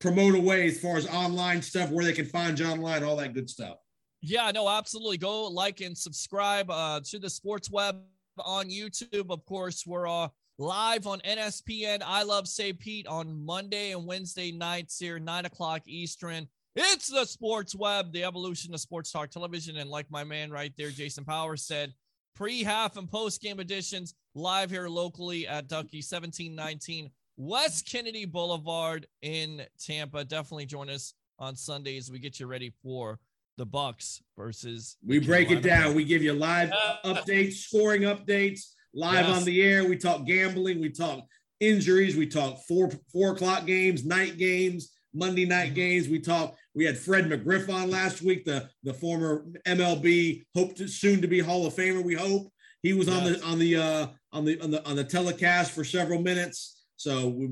[0.00, 3.32] promote away as far as online stuff, where they can find you online, all that
[3.32, 3.76] good stuff.
[4.22, 5.16] Yeah, no, absolutely.
[5.16, 8.02] Go like and subscribe uh, to the Sports Web
[8.38, 9.30] on YouTube.
[9.30, 12.02] Of course, we're uh, live on NSPN.
[12.04, 12.78] I love St.
[12.78, 16.46] Pete on Monday and Wednesday nights here, nine o'clock Eastern.
[16.82, 20.72] It's the Sports Web, the evolution of sports talk television, and like my man right
[20.78, 21.92] there, Jason Powers said,
[22.34, 28.24] pre, half, and post game editions live here locally at Ducky seventeen nineteen West Kennedy
[28.24, 30.24] Boulevard in Tampa.
[30.24, 32.10] Definitely join us on Sundays.
[32.10, 33.18] We get you ready for
[33.58, 34.96] the Bucks versus.
[35.06, 35.94] We break it down.
[35.94, 36.96] We give you live Yeah.
[37.12, 39.36] updates, scoring updates, live Yes.
[39.38, 39.84] on the air.
[39.84, 40.80] We talk gambling.
[40.80, 41.26] We talk
[41.60, 42.16] injuries.
[42.16, 45.74] We talk four four o'clock games, night games, Monday night Mm-hmm.
[45.74, 46.08] games.
[46.08, 46.58] We talked.
[46.74, 51.28] We had Fred McGriff on last week, the the former MLB, hope to soon to
[51.28, 52.02] be Hall of Famer.
[52.02, 55.04] We hope he was on the on the uh, on the on the on the
[55.04, 56.84] telecast for several minutes.
[56.96, 57.50] So we,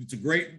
[0.00, 0.50] it's a great.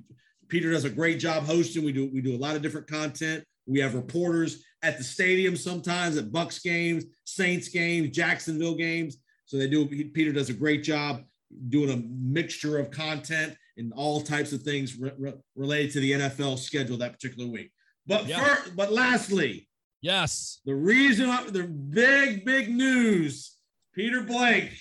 [0.49, 1.83] Peter does a great job hosting.
[1.83, 3.43] We do we do a lot of different content.
[3.65, 9.17] We have reporters at the stadium sometimes at Bucks games, Saints games, Jacksonville games.
[9.45, 9.85] So they do.
[9.87, 11.23] Peter does a great job
[11.69, 16.11] doing a mixture of content and all types of things re- re- related to the
[16.13, 17.71] NFL schedule that particular week.
[18.05, 18.43] But Yeah.
[18.43, 19.67] first, but lastly,
[20.01, 20.59] Yes.
[20.65, 23.55] the reason the big big news,
[23.95, 24.71] Peter Blake,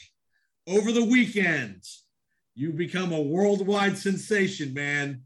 [0.67, 1.83] over the weekend,
[2.55, 5.23] you become a worldwide sensation, man.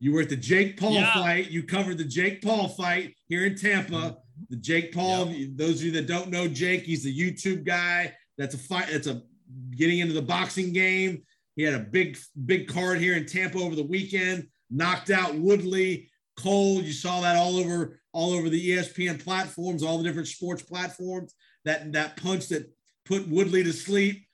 [0.00, 1.14] You were at the Jake Paul Yeah.
[1.14, 1.50] fight.
[1.50, 3.92] You covered the Jake Paul fight here in Tampa.
[3.94, 4.44] Mm-hmm.
[4.50, 5.26] The Jake Paul.
[5.54, 8.14] Those of you that don't know Jake, he's the YouTube guy.
[8.36, 8.88] That's a fight.
[8.90, 9.22] That's a
[9.70, 11.22] getting into the boxing game.
[11.56, 14.48] He had a big big card here in Tampa over the weekend.
[14.70, 16.82] Knocked out Woodley, Cole.
[16.82, 21.34] You saw that all over all over the ESPN platforms, all the different sports platforms.
[21.64, 22.72] That that punch that
[23.04, 24.26] put Woodley to sleep.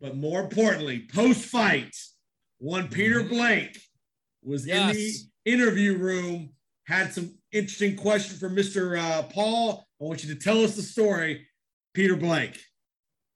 [0.00, 1.94] But more importantly, post fight,
[2.58, 3.28] one Peter Mhm.
[3.28, 3.78] Blake
[4.42, 8.98] was in the interview room, had some interesting question for Mr.
[8.98, 9.86] Uh, Paul.
[10.00, 11.46] I want you to tell us the story,
[11.92, 12.58] Peter Blake.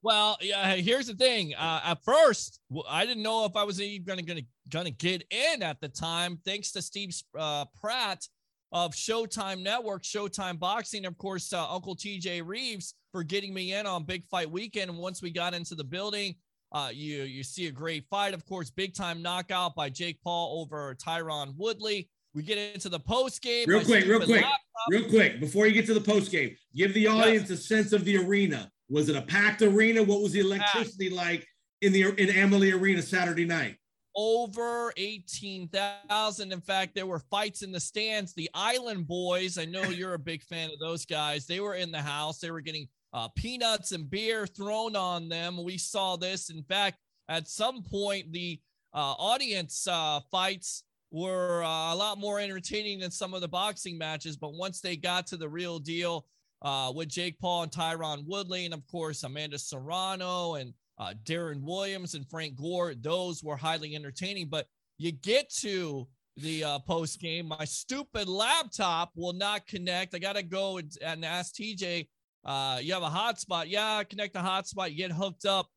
[0.04, 0.74] Well, yeah.
[0.76, 1.54] Here's the thing.
[1.54, 5.62] Uh, at first, I didn't know if I was even gonna gonna gonna get in
[5.62, 6.38] at the time.
[6.44, 8.22] Thanks to Steve uh, Pratt
[8.70, 13.86] of Showtime Network, Showtime Boxing, of course, uh, Uncle TJ Reeves for getting me in
[13.86, 14.90] on Big Fight Weekend.
[14.90, 16.34] And once we got into the building,
[16.72, 18.34] uh, you you see a great fight.
[18.34, 22.10] Of course, big time knockout by Jake Paul over Tyron Woodley.
[22.34, 23.66] We get into the post game.
[23.68, 24.44] Real quick, real quick,
[24.90, 25.40] real quick.
[25.40, 28.70] Before you get to the post game, give the audience a sense of the arena.
[28.88, 30.02] Was it a packed arena?
[30.02, 31.46] What was the electricity like
[31.80, 33.76] in the in Amalie Arena Saturday night?
[34.14, 36.52] over 18,000.
[36.52, 38.32] In fact, there were fights in the stands.
[38.32, 41.46] The Island Boys, I know you're a big fan of those guys.
[41.46, 42.38] They were in the house.
[42.38, 45.62] They were getting uh, peanuts and beer thrown on them.
[45.62, 46.50] We saw this.
[46.50, 48.60] In fact, at some point, the
[48.92, 53.96] uh, audience uh, fights were uh, a lot more entertaining than some of the boxing
[53.96, 54.36] matches.
[54.36, 56.26] But once they got to the real deal
[56.60, 61.62] uh, with Jake Paul and Tyron Woodley, and of course, Amanda Serrano and uh, Deron
[61.62, 64.48] Williams and Frank Gore, those were highly entertaining.
[64.48, 64.66] But
[64.98, 70.16] you get to the uh, post game, my stupid laptop will not connect.
[70.16, 72.08] I got to go and, and ask TJ,
[72.44, 73.66] uh, you have a hotspot?
[73.68, 75.68] Yeah, connect the hotspot, get hooked up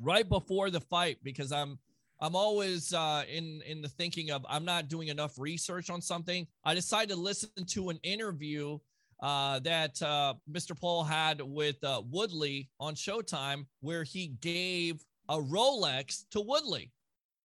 [0.00, 1.78] right before the fight because I'm
[2.20, 6.46] I'm always uh, in in the thinking of I'm not doing enough research on something.
[6.64, 8.78] I decided to listen to an interview
[9.22, 10.78] uh, that uh, Mr.
[10.78, 16.92] Paul had with uh, Woodley on Showtime, where he gave a Rolex to Woodley.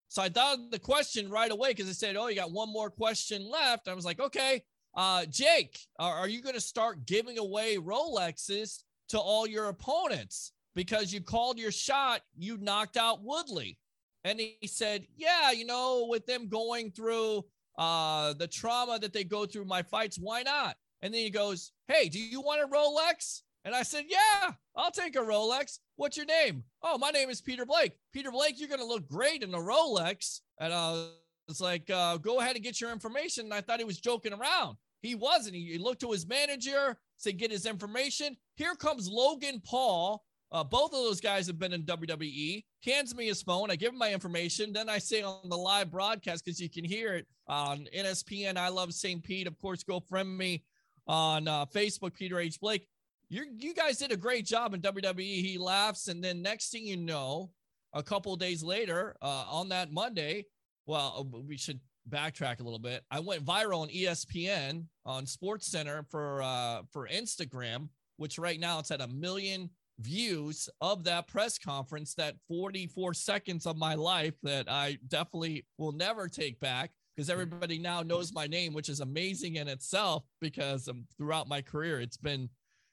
[0.08, 2.90] So I thought the question right away because I said, "Oh, you got one more
[2.90, 4.62] question left." I was like, "Okay,
[4.94, 11.12] uh, Jake, are you going to start giving away Rolexes to all your opponents because
[11.12, 13.78] you called your shot, you knocked out Woodley?"
[14.24, 17.44] And he said, "Yeah, you know, with them going through
[17.78, 21.72] uh, the trauma that they go through my fights, why not?" And then he goes,
[21.88, 23.42] Hey, do you want a Rolex?
[23.64, 25.78] And I said, Yeah, I'll take a Rolex.
[25.96, 26.64] What's your name?
[26.82, 27.92] Oh, my name is Peter Blake.
[28.12, 30.40] Peter Blake, you're going to look great in a Rolex.
[30.58, 31.06] And uh,
[31.48, 33.46] it's like, uh, Go ahead and get your information.
[33.46, 34.76] And I thought he was joking around.
[35.02, 35.56] He wasn't.
[35.56, 38.36] He, looked to his manager, said, Get his information.
[38.56, 40.24] Here comes Logan Paul.
[40.52, 42.64] Uh, both of those guys have been in WWE.
[42.84, 43.70] Hands me his phone.
[43.70, 44.72] I give him my information.
[44.72, 48.68] Then I say on the live broadcast, because you can hear it on NSPN, I
[48.68, 49.22] love St.
[49.22, 49.46] Pete.
[49.46, 50.64] Of course, go friend me
[51.06, 52.60] on uh, Facebook, Peter H.
[52.60, 52.86] Blake.
[53.28, 55.20] You you guys did a great job in WWE.
[55.20, 57.50] He laughs, and then next thing you know,
[57.92, 60.46] a couple days later, uh, on that Monday,
[60.86, 63.04] well, uh, we should backtrack a little bit.
[63.08, 68.80] I went viral on ESPN on Sports Center for uh, for Instagram, which right now
[68.80, 72.14] it's at a million views of that press conference.
[72.14, 77.78] That 44 seconds of my life that I definitely will never take back because everybody
[77.78, 82.16] now knows my name, which is amazing in itself because um, throughout my career, it's
[82.16, 82.48] been,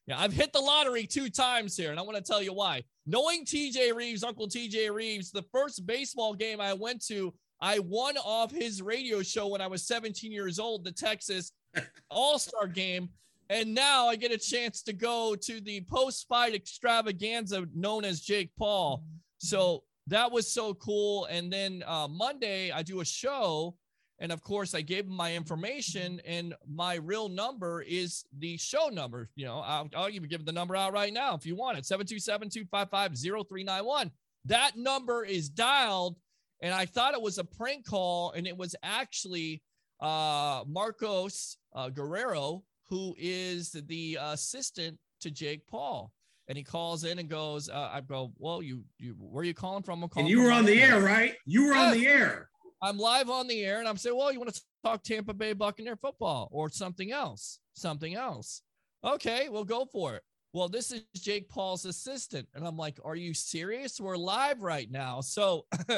[0.06, 1.92] yeah, I've hit the lottery two times here.
[1.92, 2.84] And I want to tell you why.
[3.06, 8.18] Knowing TJ Reeves, Uncle TJ Reeves, the first baseball game I went to, I won
[8.18, 11.52] off his radio show when I was 17 years old, the Texas
[12.10, 13.10] All Star game.
[13.50, 18.22] And now I get a chance to go to the post fight extravaganza known as
[18.22, 19.04] Jake Paul.
[19.38, 21.26] So that was so cool.
[21.26, 23.76] And then uh, Monday, I do a show
[24.20, 28.90] and of course, I gave him my information, and my real number is the show
[28.90, 29.30] number.
[29.36, 31.86] You know, I'll, I'll even give the number out right now if you want it
[31.86, 33.12] 727 255
[33.48, 34.12] 0391.
[34.46, 36.16] That number is dialed,
[36.62, 39.62] and I thought it was a prank call, and it was actually
[40.02, 46.12] uh, Marcos uh, Guerrero, who is the assistant to Jake Paul.
[46.48, 49.54] And he calls in and goes, uh, I go, well, you, you, where are you
[49.54, 50.02] calling from?
[50.02, 51.34] I'm calling and you were on the air, right?
[51.46, 52.50] You were on the air.
[52.82, 55.54] I'm live on the air and I'm saying, well, you want to talk Tampa Bay
[55.54, 57.60] Buccaneer football or something else?
[57.74, 58.62] Something else.
[59.04, 60.24] Okay, we'll go for it.
[60.54, 62.48] Well, this is Jake Paul's assistant.
[62.56, 64.00] And I'm like, are you serious?
[64.00, 65.20] We're live right now.
[65.22, 65.66] So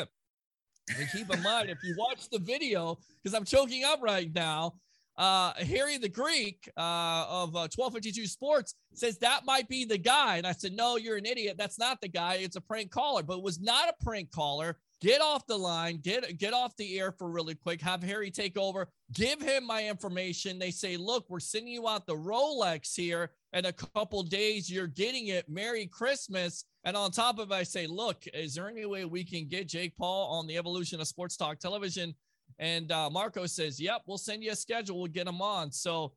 [0.97, 4.73] and keep in mind, if you watch the video, because I'm choking up right now,
[5.19, 10.38] uh, Harry the Greek uh, of uh, 1252 Sports says that might be the guy.
[10.38, 11.58] And I said, no, you're an idiot.
[11.58, 12.36] That's not the guy.
[12.36, 15.99] It's a prank caller, but it was not a prank caller get off the line,
[16.01, 19.88] get get off the air for really quick, have Harry take over, give him my
[19.88, 20.60] information.
[20.60, 23.32] They say, look, we're sending you out the Rolex here.
[23.53, 25.49] In a couple days, you're getting it.
[25.49, 26.65] Merry Christmas.
[26.84, 29.67] And on top of it, I say, look, is there any way we can get
[29.67, 32.13] Jake Paul on the evolution of sports talk television?
[32.59, 34.99] And uh, Marco says, yep, we'll send you a schedule.
[34.99, 35.71] We'll get them on.
[35.71, 36.13] So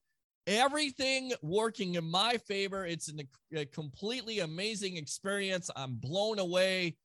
[0.47, 2.85] everything working in my favor.
[2.85, 3.23] It's an,
[3.55, 5.71] a completely amazing experience.
[5.77, 6.97] I'm blown away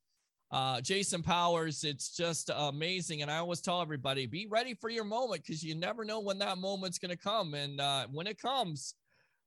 [0.50, 3.22] uh, Jason Powers, it's just amazing.
[3.22, 6.38] And I always tell everybody, be ready for your moment because you never know when
[6.38, 7.54] that moment's going to come.
[7.54, 8.94] And uh, when it comes,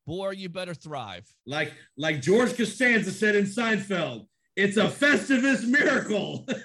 [0.05, 1.27] boy, you better thrive.
[1.47, 6.47] Like like George Costanza said in Seinfeld, it's a Festivus miracle.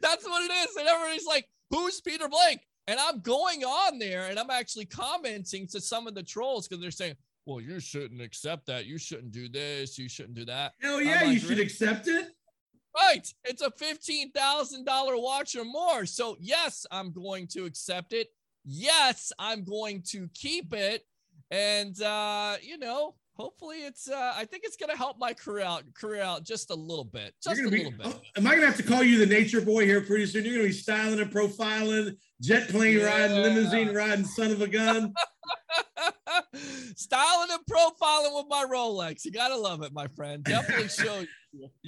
[0.00, 0.76] That's what it is.
[0.76, 2.60] And everybody's like, who's Peter Blake?
[2.88, 6.80] And I'm going on there and I'm actually commenting to some of the trolls because
[6.80, 8.86] they're saying, well, you shouldn't accept that.
[8.86, 9.98] You shouldn't do this.
[9.98, 10.72] You shouldn't do that.
[10.80, 12.28] Hell yeah, like, you should accept it.
[12.96, 13.32] right.
[13.44, 16.06] It's a $15,000 watch or more.
[16.06, 18.28] So, yes, I'm going to accept it.
[18.64, 21.04] Yes, I'm going to keep it.
[21.52, 25.64] And, uh, you know, hopefully it's, uh, I think it's going to help my career
[25.64, 27.34] out, career out just a little bit.
[27.42, 28.06] Just a gonna little be, bit.
[28.06, 30.44] oh, am I gonna have to call you the nature boy here pretty soon?
[30.44, 35.12] You're gonna be styling and profiling, jet plane riding, limousine riding, son of a gun.
[36.96, 39.24] Styling and profiling with my Rolex.
[39.24, 40.42] You gotta love it, my friend.
[40.42, 41.26] Definitely show you.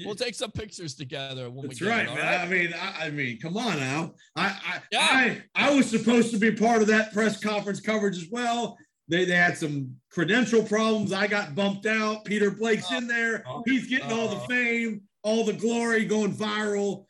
[0.06, 2.16] We'll take some pictures together when That's we get right, it, man.
[2.24, 2.40] right?
[2.40, 4.14] I mean, I, I mean, come on now.
[4.34, 5.06] I, I, Yeah.
[5.10, 8.78] I, I was supposed to be part of that press conference coverage as well.
[9.08, 11.12] They, they had some credential problems.
[11.12, 12.24] I got bumped out.
[12.24, 13.42] Peter Blake's in there.
[13.46, 13.62] Uh-huh.
[13.64, 14.46] He's getting all the uh-huh.
[14.46, 17.04] fame, all the glory, going viral.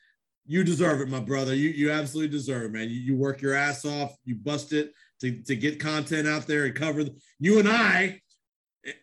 [0.46, 1.54] You deserve it, my brother.
[1.54, 2.88] You, you absolutely deserve it, man.
[2.88, 4.14] You, you work your ass off.
[4.24, 7.04] You bust it to, to get content out there and cover.
[7.04, 8.20] the- You and I,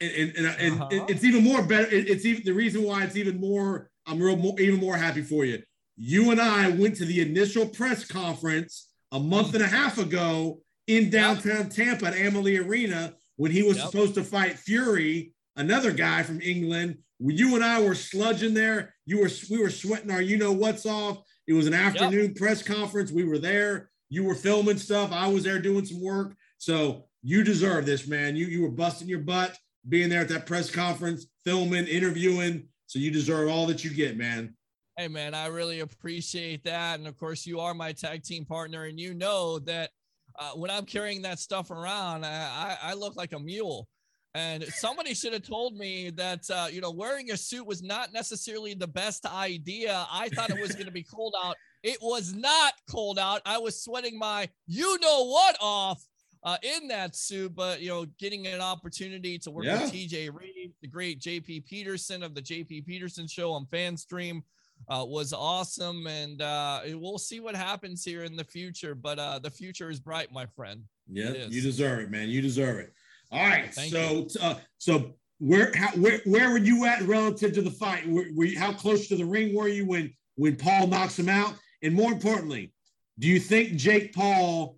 [0.02, 1.06] and, and, and, and Uh-huh.
[1.10, 1.88] it's even more better.
[1.91, 3.89] it's even the reason why it's even more.
[4.08, 5.62] I'm real, more, even more happy for you.
[5.98, 9.56] You and I went to the initial press conference a month mm.
[9.56, 13.86] and a half ago in downtown Tampa at Amalie Arena when he was Yep.
[13.88, 16.98] supposed to fight Fury, another guy from England.
[17.20, 18.94] You and I were sludging there.
[19.06, 21.24] You were we were sweating our you know what's off.
[21.48, 23.12] It was an afternoon press conference.
[23.12, 23.90] We were there.
[24.10, 25.12] You were filming stuff.
[25.12, 26.36] I was there doing some work.
[26.58, 28.36] So you deserve this, man.
[28.36, 29.58] You you were busting your butt
[29.88, 32.68] being there at that press conference, filming, interviewing.
[32.88, 34.56] So you deserve all that you get, man.
[34.98, 37.00] Hey man, I really appreciate that.
[37.00, 39.92] And of course, you are my tag team partner, and you know that
[40.40, 43.88] uh, when I'm carrying that stuff around, I, I, I look like a mule.
[44.34, 48.12] And somebody should have told me that uh, you know wearing a suit was not
[48.12, 50.06] necessarily the best idea.
[50.12, 51.56] I thought it was going to be cold out.
[51.84, 53.42] It was not cold out.
[53.46, 56.04] I was sweating my you know what off
[56.44, 59.82] uh, in that suit, but you know, getting an opportunity to work Yeah.
[59.84, 64.42] with TJ Reed, the great JP Peterson of the JP Peterson Show on FanStream
[64.89, 68.95] uh, was awesome, and uh, we'll see what happens here in the future.
[68.95, 70.84] But uh, the future is bright, my friend.
[71.07, 72.30] Yeah, you deserve it, man.
[72.30, 72.93] You deserve it.
[73.32, 73.73] All right.
[73.73, 78.07] Thank so, uh, so where, how, where, where were you at relative to the fight?
[78.07, 81.30] Were, were you, how close to the ring were you when, when Paul knocks him
[81.30, 81.55] out?
[81.82, 82.73] And more importantly,
[83.19, 84.78] do you think Jake Paul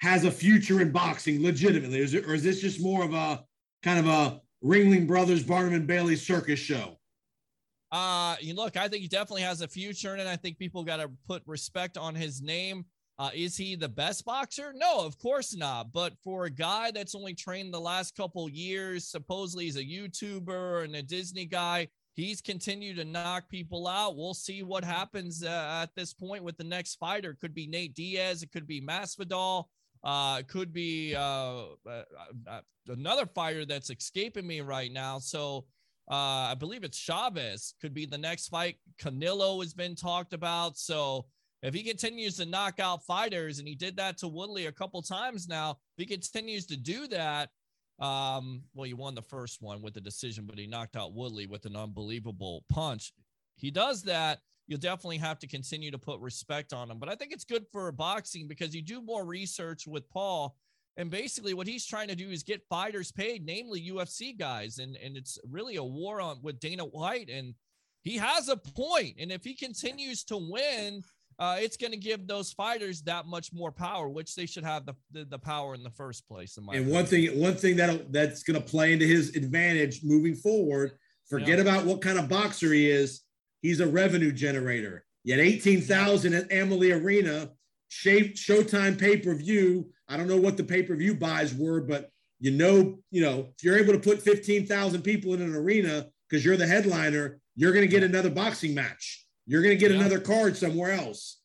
[0.00, 2.00] has a future in boxing legitimately?
[2.00, 3.44] Is it, or is this just more of a
[3.82, 6.98] kind of a Ringling Brothers, Barnum and Bailey circus show?
[7.92, 10.28] Uh, you look, I think he definitely has a future and.
[10.28, 12.84] I think people got to put respect on his name.
[13.18, 14.72] Uh, is he the best boxer?
[14.74, 15.92] No, of course not.
[15.92, 20.84] But for a guy that's only trained the last couple years, supposedly he's a YouTuber
[20.84, 24.16] and a Disney guy, he's continued to knock people out.
[24.16, 27.32] We'll see what happens uh, at this point with the next fighter.
[27.32, 29.64] It could be Nate Diaz, it could be Masvidal,
[30.02, 32.02] uh, it could be uh, uh,
[32.46, 35.18] uh, another fighter that's escaping me right now.
[35.18, 35.66] So.
[36.10, 38.76] Uh, I believe it's Chavez could be the next fight.
[39.00, 40.76] Canelo has been talked about.
[40.76, 41.26] So
[41.62, 45.00] if he continues to knock out fighters, and he did that to Woodley a couple
[45.02, 47.50] times now, if he continues to do that,
[48.00, 51.46] um, well, he won the first one with the decision, but he knocked out Woodley
[51.46, 53.12] with an unbelievable punch.
[53.56, 54.40] He does that.
[54.66, 56.98] You'll definitely have to continue to put respect on him.
[56.98, 60.56] But I think it's good for boxing because you do more research with Paul.
[60.96, 64.96] And basically, what he's trying to do is get fighters paid, namely UFC guys, and
[64.96, 67.54] and it's really a war on with Dana White, and
[68.02, 69.16] he has a point.
[69.18, 71.02] And if he continues to win,
[71.38, 74.84] uh, it's going to give those fighters that much more power, which they should have
[74.84, 76.56] the the, the power in the first place.
[76.58, 76.94] In my And opinion.
[76.94, 80.92] one thing, one thing that that's going to play into his advantage moving forward.
[81.28, 81.62] Forget Yeah.
[81.62, 83.22] about what kind of boxer he is.
[83.62, 85.04] He's a revenue generator.
[85.28, 87.50] Had eighteen thousand at Amalie Arena,
[87.90, 89.90] Showtime pay per view.
[90.08, 93.48] I don't know what the pay per view buys were, but you know, you know,
[93.56, 97.40] if you're able to put fifteen thousand people in an arena because you're the headliner,
[97.56, 99.26] you're going to get another boxing match.
[99.46, 99.98] You're going to get Yeah.
[99.98, 101.40] another card somewhere else.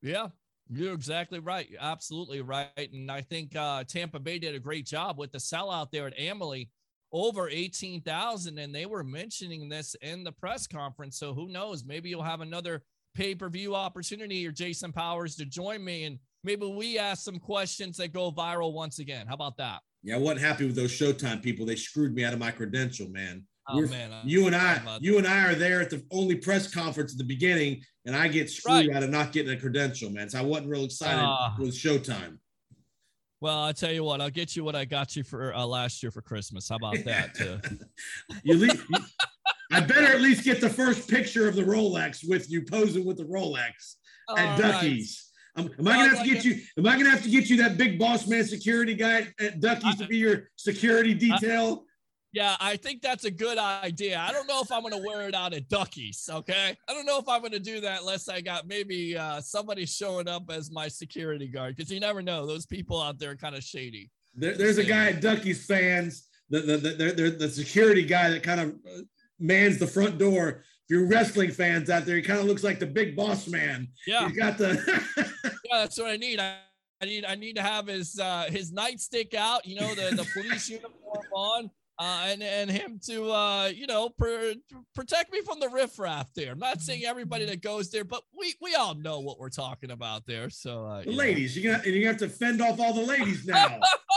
[0.00, 0.28] Yeah,
[0.70, 1.68] you're exactly right.
[1.68, 2.68] You're absolutely right.
[2.76, 6.18] And I think uh, Tampa Bay did a great job with the sellout there at
[6.18, 6.70] Amalie,
[7.12, 8.58] over 18,000.
[8.58, 11.18] And they were mentioning this in the press conference.
[11.18, 11.84] So who knows?
[11.84, 12.82] Maybe you'll have another
[13.14, 16.04] pay per view opportunity or Jason Powers to join me.
[16.04, 19.26] And maybe we ask some questions that go viral once again.
[19.26, 19.80] How about that?
[20.02, 21.66] Yeah, I wasn't happy with those Showtime people.
[21.66, 23.44] They screwed me out of my credential, man.
[23.68, 24.10] Oh, We're- man.
[24.24, 27.24] You and I, you and I are there at the only press conference at the
[27.24, 28.96] beginning, and I get screwed Right.
[28.96, 30.30] out of not getting a credential, man.
[30.30, 31.54] So I wasn't real excited Ah.
[31.58, 32.38] with Showtime.
[33.42, 36.02] Well, I'll tell you what, I'll get you what I got you for uh, last
[36.02, 36.68] year for Christmas.
[36.68, 37.36] How about that?
[38.42, 38.98] You leave, you-
[39.70, 43.18] I better at least get the first picture of the Rolex with you posing with
[43.18, 43.96] the Rolex
[44.28, 44.72] All at right.
[44.72, 45.30] Ducky's.
[45.56, 46.60] Um, am I gonna have to get you?
[46.78, 49.96] Am I gonna have to get you that big boss man security guy at Ducky's
[49.96, 51.84] to be your security detail?
[52.32, 54.18] Yeah, I think that's a good idea.
[54.18, 56.28] I don't know if I'm going to wear it out at Ducky's.
[56.32, 56.76] Okay.
[56.88, 59.84] I don't know if I'm going to do that unless I got maybe uh, somebody
[59.84, 62.46] showing up as my security guard because you never know.
[62.46, 64.12] Those people out there are kind of shady.
[64.36, 68.44] There, there's a guy at Ducky's fans, the the, the, the, the security guy that
[68.44, 69.00] kind of uh,
[69.40, 70.48] mans the front door.
[70.48, 73.88] If you're wrestling fans out there, he kind of looks like the big boss man.
[74.06, 74.28] Yeah.
[74.28, 74.80] He's got the.
[75.64, 76.40] yeah, that's what I need.
[76.40, 76.56] I,
[77.02, 79.66] I need I need to have his uh, his nightstick out.
[79.66, 81.70] You know, the the police uniform on
[82.00, 84.54] uh, and and him to uh, you know pr-
[84.94, 86.52] protect me from the riffraff there.
[86.52, 89.90] I'm not saying everybody that goes there, but we we all know what we're talking
[89.90, 90.48] about there.
[90.48, 93.46] So uh, the ladies, you got and you have to fend off all the ladies
[93.46, 93.80] now.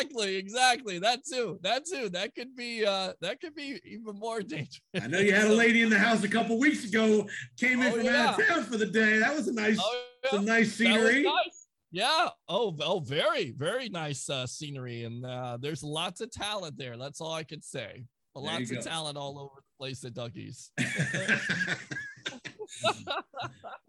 [0.00, 0.98] exactly, exactly.
[0.98, 1.58] That too.
[1.62, 2.08] That too.
[2.10, 4.80] That could be uh that could be even more dangerous.
[5.00, 7.26] I know you had a lady in the house a couple weeks ago,
[7.58, 8.26] came in Oh, from yeah.
[8.28, 9.18] out of town for the day.
[9.18, 10.30] That was a nice, Oh, yeah.
[10.30, 11.22] some nice scenery.
[11.22, 11.66] nice.
[11.92, 12.28] Yeah.
[12.48, 16.96] Oh, oh, very, very nice uh, scenery, and uh, there's lots of talent there.
[16.96, 18.04] That's all I could say.
[18.34, 18.82] Lots of go.
[18.82, 20.72] talent all over the place at Ducky's.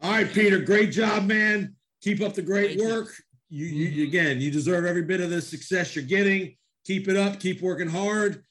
[0.02, 1.76] All right, Peter, great job, man.
[2.02, 3.08] Keep up the great Thank work.
[3.18, 6.56] You, you again, you deserve every bit of the success you're getting.
[6.86, 7.40] Keep it up.
[7.40, 8.44] Keep working hard.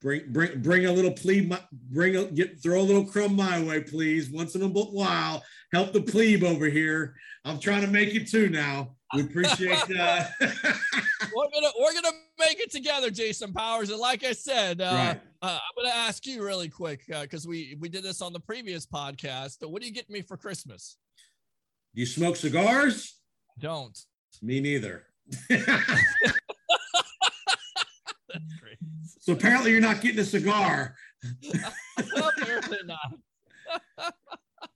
[0.00, 1.48] Bring, bring, bring a little plebe.
[1.48, 4.30] my- Bring a get throw a little crumb my way, please.
[4.30, 5.42] Once in a while,
[5.72, 7.14] help the plebe over here.
[7.46, 8.96] I'm trying to make it too now.
[9.14, 13.90] We appreciate uh, we're gonna we're gonna make it together, Jason Powers.
[13.90, 15.20] And like I said, uh, Right.
[15.42, 18.86] uh, I'm gonna ask you really quick because we we did this on the previous
[18.86, 19.66] podcast.
[19.68, 20.96] What do you get me for Christmas?
[21.94, 23.14] Do you smoke cigars?
[23.58, 23.96] Don't.
[24.42, 25.04] Me neither.
[29.20, 30.94] So apparently you're not getting a cigar.
[31.98, 33.14] Apparently not.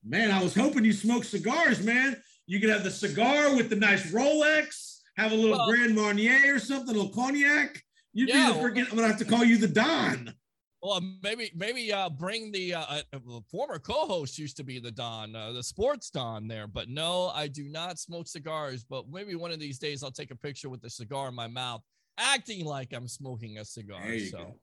[0.05, 2.17] Man, I was hoping you smoked cigars, man.
[2.47, 6.55] You could have the cigar with the nice Rolex, have a little Well- Grand Marnier
[6.55, 7.83] or something, a little cognac.
[8.15, 10.33] You'd Yeah, be the freaking, I'm gonna have to call you the Don.
[10.81, 13.19] Well, maybe maybe uh, bring the uh, uh,
[13.51, 17.49] former co-host used to be the Don, uh, the sports Don there, but no, I
[17.49, 18.85] do not smoke cigars.
[18.85, 21.49] But maybe one of these days I'll take a picture with the cigar in my
[21.49, 21.83] mouth,
[22.17, 24.19] acting like I'm smoking a cigar.
[24.21, 24.55] So go.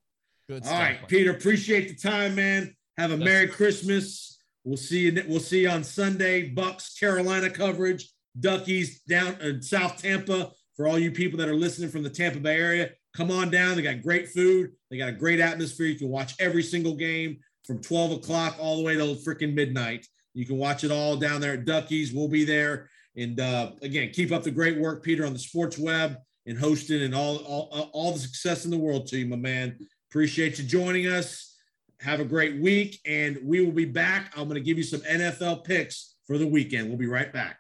[0.48, 0.80] good All stuff.
[0.80, 1.08] right.
[1.10, 2.74] Peter, appreciate the time, man.
[2.98, 3.48] Have a Yes, Merry.
[3.50, 4.40] Christmas.
[4.64, 5.24] We'll see you.
[5.28, 6.50] We'll see you on Sunday.
[6.50, 8.10] Bucks, Carolina coverage.
[8.40, 10.52] Ducky's down in South Tampa.
[10.78, 13.76] For all you people that are listening from the Tampa Bay area, come on down.
[13.76, 14.72] They got great food.
[14.90, 15.88] They got a great atmosphere.
[15.88, 20.06] You can watch every single game from 12 o'clock all the way to freaking midnight.
[20.34, 22.14] You can watch it all down there at Ducky's.
[22.14, 22.90] We'll be there.
[23.16, 27.02] And uh, again, keep up the great work, Peter, on the sports web and hosting
[27.02, 29.78] and all, all, all the success in the world to you, my man.
[30.12, 31.54] Appreciate you joining us.
[32.02, 34.34] Have a great week, and we will be back.
[34.36, 36.90] I'm going to give you some NFL picks for the weekend.
[36.90, 37.60] We'll be right back.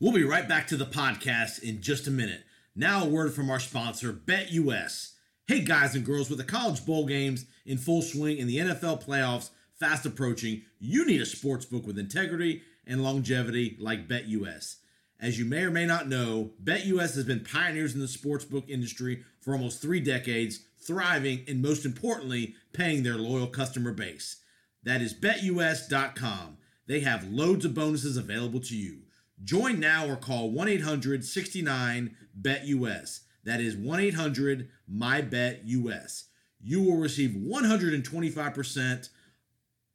[0.00, 2.42] We'll be right back to the podcast in just a minute.
[2.80, 5.12] Now, a word from our sponsor, BetUS.
[5.46, 9.04] Hey, guys and girls, with the college bowl games in full swing and the NFL
[9.04, 14.76] playoffs fast approaching, you need a sports book with integrity and longevity like BetUS.
[15.20, 19.24] As you may or may not know, BetUS has been pioneers in the sportsbook industry
[19.42, 24.36] for almost three decades, thriving and most importantly, paying their loyal customer base.
[24.84, 26.56] That is betus.com.
[26.86, 29.00] They have loads of bonuses available to you.
[29.42, 33.20] Join now or call 1 800 69 BETUS.
[33.44, 36.24] That is 1 800 MyBetUS.
[36.62, 39.08] You will receive 125%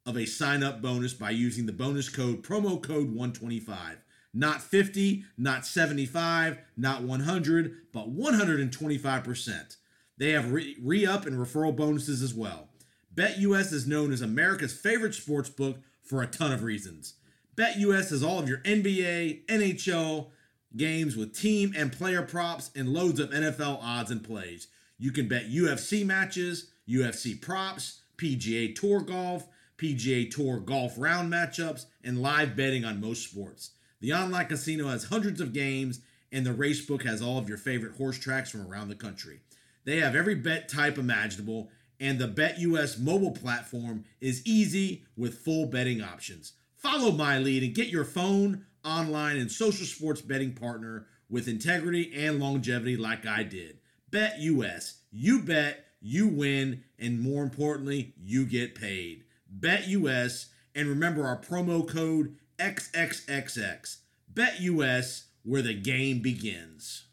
[0.06, 4.04] of a sign up bonus by using the bonus code promo code 125.
[4.34, 9.78] Not 50, not 75, not 100, but 125%.
[10.18, 12.70] They have re up and referral bonuses as well.
[13.14, 17.16] BetUS is known as America's favorite sports book for a ton of reasons.
[17.56, 20.32] BetUS has all of your NBA, NHL
[20.78, 24.68] games with team and player props and loads of NFL odds and plays.
[24.98, 29.48] You can bet UFC matches, UFC props, PGA Tour golf,
[29.78, 33.72] PGA Tour golf round matchups, and live betting on most sports.
[34.02, 36.02] The online casino has hundreds of games,
[36.32, 39.40] and the racebook has all of your favorite horse tracks from around the country.
[39.86, 41.70] They have every bet type imaginable,
[42.00, 46.54] and the BetUS mobile platform is easy with full betting options.
[46.76, 52.12] Follow my lead and get your phone, online, and social sports betting partner with integrity
[52.16, 53.80] and longevity like I did.
[54.12, 54.98] BetUS.
[55.12, 59.24] You bet, you win, and more importantly, you get paid.
[59.60, 63.98] BetUS, and remember our promo code XXXX.
[64.34, 67.06] BetUS, where the game begins.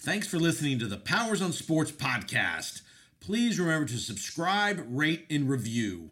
[0.00, 2.82] Thanks for listening to the Powers on Sports podcast.
[3.20, 6.10] Please remember to subscribe, rate, and review.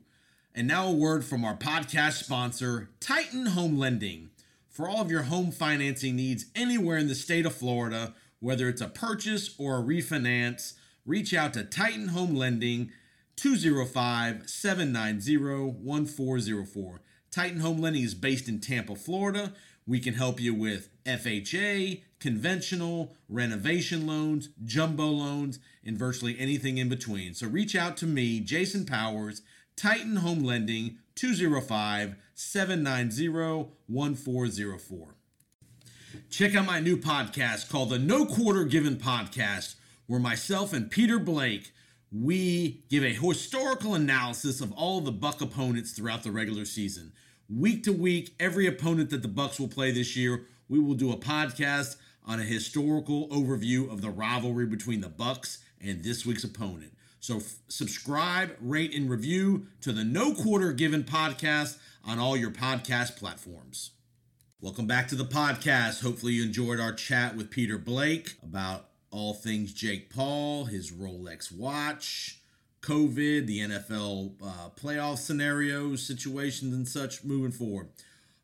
[0.55, 4.31] And now a word from our podcast sponsor, Titan Home Lending.
[4.77, 8.83] For all of your home financing needs anywhere in the state of Florida, Whether it's
[8.83, 10.75] a purchase or a refinance,
[11.07, 12.93] reach out to Titan Home Lending
[13.37, 15.39] 205 790
[15.83, 17.01] 1404.
[17.31, 19.55] Titan Home Lending is based in Tampa, Florida.
[19.87, 26.91] We can help you with FHA, conventional, renovation loans, jumbo loans, and virtually anything in
[26.91, 27.33] between.
[27.33, 29.41] So reach out to me, Jason Powers,
[29.75, 35.15] Titan Home Lending 205 790 1404.
[36.31, 41.19] Check out my new podcast called the No Quarter Given Podcast, where myself and Peter
[41.19, 41.73] Blake
[42.13, 47.13] we give a historical analysis of all the Buck opponents throughout the regular season.
[47.49, 51.13] Week to week, every opponent that the Bucks will play this year, we will do
[51.13, 56.45] a podcast on a historical overview of the rivalry between the Bucks and this week's
[56.45, 56.93] opponent.
[57.27, 62.53] So f- subscribe, rate, and review to the No Quarter Given podcast on all your
[62.53, 63.91] podcast platforms.
[64.61, 66.05] Welcome back to the podcast.
[66.05, 71.51] Hopefully, you enjoyed our chat with Peter Blake about all things Jake Paul, his Rolex
[71.51, 72.43] watch,
[72.83, 77.89] COVID, the NFL uh, playoff scenarios, situations, and such moving forward.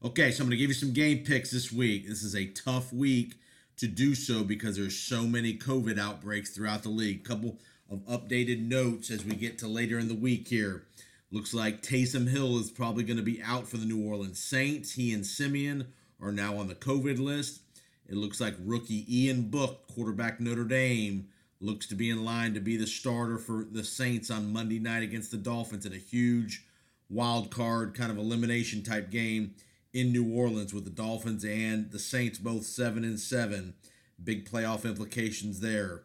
[0.04, 2.08] Okay, so I'm going to give you some game picks this week.
[2.08, 3.34] This is a tough week
[3.76, 7.22] to do so because there's so many COVID outbreaks throughout the league.
[7.22, 7.58] Couple
[7.92, 10.84] of updated notes as we get to later in the week here.
[11.30, 14.94] Looks like Taysom Hill is probably going to be out for the New Orleans Saints.
[14.94, 17.60] He and Siemian are now on the COVID list.
[18.08, 21.28] It looks like rookie Ian Book, quarterback Notre Dame,
[21.60, 25.02] looks to be in line to be the starter for the Saints on Monday night
[25.02, 26.64] against the Dolphins in a huge
[27.08, 29.54] wild card kind of elimination type game
[29.92, 33.74] in New Orleans with the Dolphins and the Saints both 7 and 7.
[34.22, 36.02] Big playoff implications there.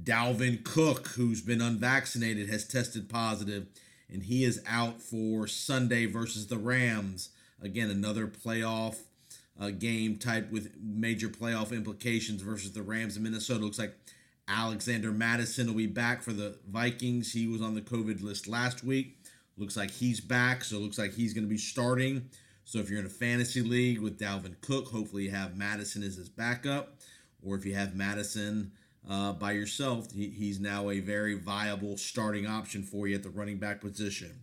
[0.00, 3.66] Dalvin Cook, who's been unvaccinated, has tested positive
[4.12, 7.30] and he is out for Sunday versus the Rams.
[7.62, 8.96] Again, another playoff
[9.60, 13.64] uh, game type with major playoff implications versus the Rams in Minnesota.
[13.64, 13.94] Looks like
[14.48, 17.32] Alexander Mattison will be back for the Vikings.
[17.32, 19.18] He was on the COVID list last week.
[19.56, 22.30] Looks like he's back, so it looks like he's going to be starting.
[22.64, 26.16] So if you're in a fantasy league with Dalvin Cook, hopefully you have Mattison as
[26.16, 26.96] his backup.
[27.44, 28.72] Or if you have Mattison
[29.08, 33.30] uh, by yourself, he, he's now a very viable starting option for you at the
[33.30, 34.40] running back position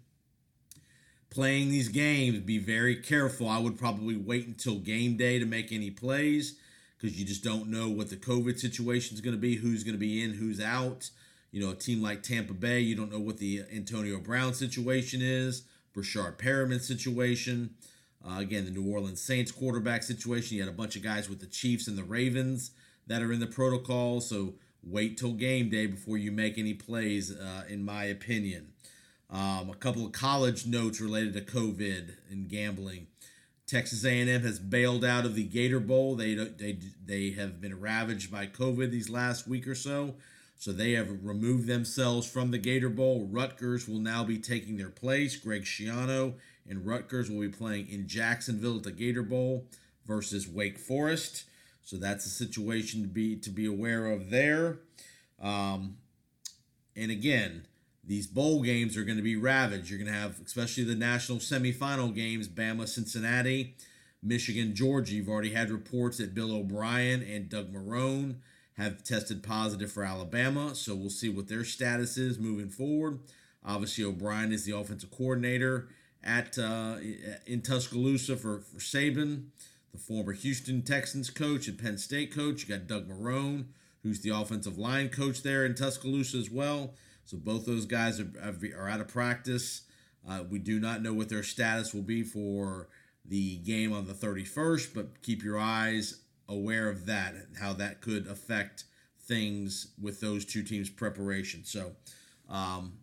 [1.30, 3.48] playing these games, be very careful.
[3.48, 6.56] I would probably wait until game day to make any plays
[6.98, 9.94] because you just don't know what the COVID situation is going to be, who's going
[9.94, 11.10] to be in, who's out.
[11.52, 15.22] You know, a team like Tampa Bay, you don't know what the Antonio Brown situation
[15.22, 15.64] is,
[15.96, 17.72] Breshad Perriman situation.
[18.28, 20.58] Uh, again, the New Orleans Saints quarterback situation.
[20.58, 22.72] You had a bunch of guys with the Chiefs and the Ravens
[23.08, 24.22] that are in the protocol.
[24.22, 24.54] So
[24.84, 28.74] wait till game day before you make any plays, uh, in my opinion.
[29.30, 33.08] Um, a couple of college notes related to COVID and gambling.
[33.66, 36.16] Texas A&M has bailed out of the Gator Bowl.
[36.16, 40.16] They they they have been ravaged by COVID these last week or so,
[40.58, 43.28] so they have removed themselves from the Gator Bowl.
[43.30, 45.36] Rutgers will now be taking their place.
[45.36, 46.36] Greg Schiano
[46.70, 49.66] and Rutgers will be playing in Jacksonville at the Gator Bowl
[50.06, 51.44] versus Wake Forest.
[51.88, 54.80] So that's a situation to be to be aware of there.
[55.42, 56.00] Um,
[56.98, 57.66] and again,
[58.04, 59.90] these bowl games are going to be ravaged.
[59.90, 63.78] You're going to have, especially the national semifinal games, Bama, Cincinnati,
[64.22, 65.14] Michigan, Georgia.
[65.14, 68.40] You've already had reports that Bill O'Brien and Doug Marrone
[68.74, 73.20] have tested positive for Alabama, so we'll see what their status is moving forward.
[73.66, 75.88] Obviously, O'Brien is the offensive coordinator
[76.22, 76.98] at uh,
[77.46, 79.46] in Tuscaloosa for, for Saban,
[79.98, 82.64] the former Houston Texans coach and Penn State coach.
[82.64, 83.66] You got Doug Marrone,
[84.04, 86.94] who's the offensive line coach there in Tuscaloosa as well.
[87.26, 88.30] So both those guys are,
[88.78, 89.82] are out of practice.
[90.28, 92.90] Uh, we do not know what their status will be for
[93.26, 98.00] the game on the 31st, but keep your eyes aware of that, and how that
[98.00, 98.86] could affect
[99.20, 101.66] things with those two teams' preparation.
[101.66, 101.94] So
[102.48, 103.00] um,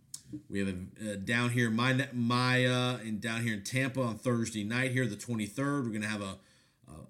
[0.49, 4.65] we have a, uh, down here my Maya and down here in Tampa on Thursday
[4.65, 5.85] night here, the 23rd.
[5.85, 6.37] We're to have a,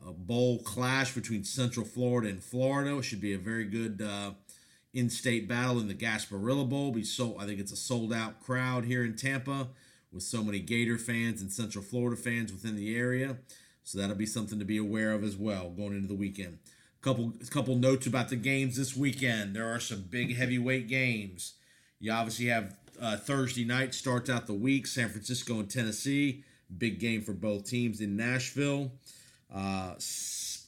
[0.06, 2.96] a, bowl clash between Central Florida and Florida.
[2.98, 4.02] It should be a very good.
[4.02, 4.32] Uh,
[4.94, 6.92] in-state battle in the Gasparilla Bowl.
[6.92, 9.66] We sold, I think it's a sold-out crowd here in Tampa
[10.12, 13.36] with so many Gator fans and Central Florida fans within the area.
[13.82, 16.58] So that'll be something to be aware of as well going into the weekend.
[17.02, 19.54] Couple couple notes about the games this weekend.
[19.54, 21.52] There are some big heavyweight games.
[22.00, 24.86] You obviously have uh, Thursday night starts out the week.
[24.86, 26.44] San Francisco and Tennessee,
[26.78, 28.90] big game for both teams in Nashville.
[29.54, 29.94] Uh,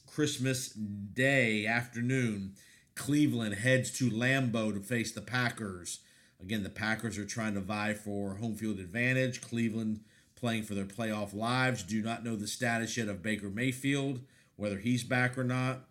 [0.07, 2.53] Christmas Day afternoon,
[2.95, 5.99] Cleveland heads to Lambeau to face the Packers.
[6.41, 9.41] Again, the Packers are trying to vie for home field advantage.
[9.41, 10.01] Cleveland
[10.35, 11.83] playing for their playoff lives.
[11.83, 14.21] Do not know the status yet of Baker Mayfield,
[14.55, 15.81] whether he's back or not.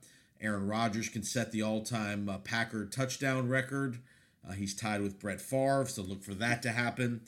[0.40, 3.98] Aaron Rodgers can set the all-time uh, Packer touchdown record.
[4.48, 7.22] Uh, he's tied with Brett Favre, so look for that to happen.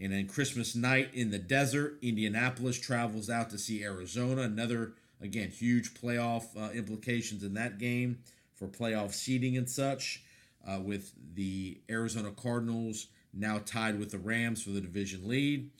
[0.00, 4.42] And then Christmas night in the desert, Indianapolis travels out to see Arizona.
[4.42, 4.94] Another,
[5.24, 8.18] again, huge playoff uh, implications in that game
[8.54, 10.22] for playoff seeding and such,
[10.66, 15.70] uh, with the Arizona Cardinals now tied with the Rams for the division lead.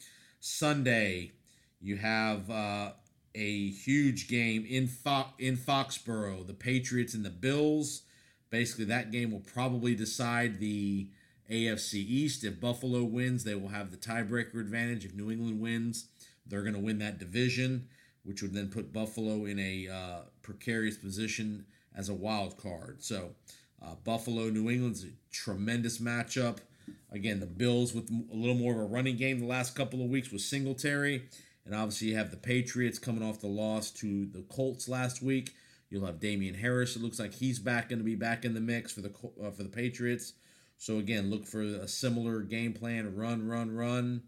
[0.40, 1.32] Sunday,
[1.80, 2.92] you have uh,
[3.34, 8.02] a huge game in Fo- in Foxborough, the Patriots and the Bills.
[8.50, 11.08] Basically, that game will probably decide the
[11.50, 12.44] AFC East.
[12.44, 15.04] If Buffalo wins, they will have the tiebreaker advantage.
[15.04, 16.06] If New England wins,
[16.46, 17.88] they're going to win that division,
[18.24, 23.02] which would then put Buffalo in a uh, precarious position as a wild card.
[23.02, 23.30] So,
[23.82, 26.58] uh, Buffalo, New England's a tremendous matchup.
[27.10, 30.10] Again, the Bills with a little more of a running game the last couple of
[30.10, 31.28] weeks with Singletary.
[31.64, 35.54] And obviously, you have the Patriots coming off the loss to the Colts last week.
[35.90, 36.96] You'll have Damien Harris.
[36.96, 39.12] It looks like he's back going to be back in the mix for the
[39.42, 40.34] uh, for the Patriots.
[40.76, 44.22] So again, look for a similar game plan: run, run, run,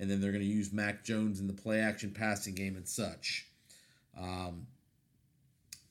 [0.00, 2.88] and then they're going to use Mac Jones in the play action passing game and
[2.88, 3.46] such.
[4.18, 4.66] Um,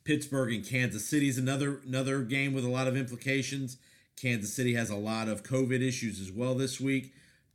[0.04, 3.78] Pittsburgh and Kansas City is another another game with a lot of implications.
[4.20, 7.14] Kansas City has a lot of COVID issues as well this week.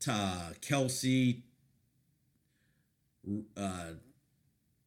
[0.08, 1.42] Uh, Kelce,
[3.56, 3.94] uh,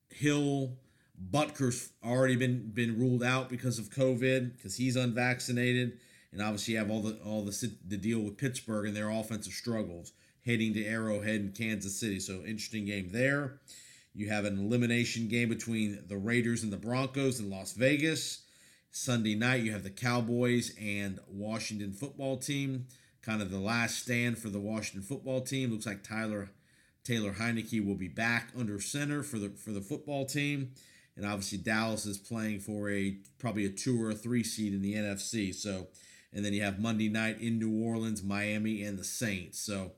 [0.09, 0.77] Hill,
[1.19, 5.99] Butker's already been been ruled out because of COVID because he's unvaccinated,
[6.31, 9.51] and obviously you have all the all the the deal with Pittsburgh and their offensive
[9.51, 10.13] struggles
[10.47, 12.19] heading to Arrowhead in Kansas City.
[12.19, 13.59] So interesting game there.
[14.15, 18.43] You have an elimination game between the Raiders and the Broncos in Las Vegas.
[18.89, 22.87] Sunday night, you have the Cowboys and Washington football team.
[23.21, 25.69] Kind of the last stand for the Washington football team.
[25.69, 26.49] Looks like Tyler
[27.03, 30.71] Taylor Heinicke will be back under center for the for the football team.
[31.17, 34.81] And obviously Dallas is playing for a probably a two or a three seed in
[34.81, 35.53] the NFC.
[35.53, 35.87] So,
[36.31, 39.59] and then you have Monday night in New Orleans, Miami, and the Saints.
[39.59, 39.91] So,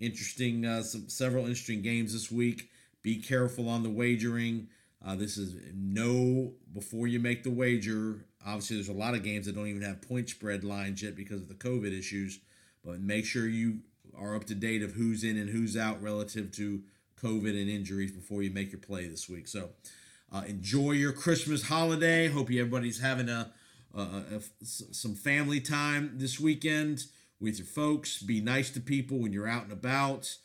[0.00, 2.70] interesting, uh, some several interesting games this week.
[3.02, 4.68] Be careful on the wagering.
[5.04, 8.26] Uh, this is no before you make the wager.
[8.44, 11.42] Obviously, there's a lot of games that don't even have point spread lines yet because
[11.42, 12.40] of the COVID issues.
[12.84, 13.80] But make sure you
[14.18, 16.82] are up to date of who's in and who's out relative to
[17.22, 19.46] COVID and injuries before you make your play this week.
[19.48, 19.70] So,
[20.32, 22.28] uh, enjoy your Christmas holiday.
[22.28, 23.50] Hope you everybody's having a,
[23.94, 27.04] a, a, some family time this weekend
[27.40, 28.22] with your folks.
[28.22, 30.36] Be nice to people when you're out and about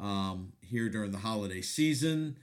[0.00, 2.38] um, here during the holiday season.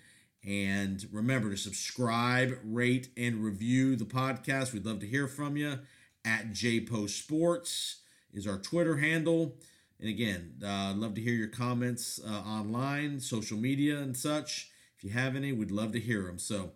[0.45, 4.73] And remember to subscribe, rate, and review the podcast.
[4.73, 5.79] We'd love to hear from you.
[6.23, 8.01] At JPO Sports
[8.33, 9.55] is our Twitter handle.
[9.99, 14.69] And again, uh, love to hear your comments uh, online, social media, and such.
[14.97, 16.39] If you have any, we'd love to hear them.
[16.39, 16.71] So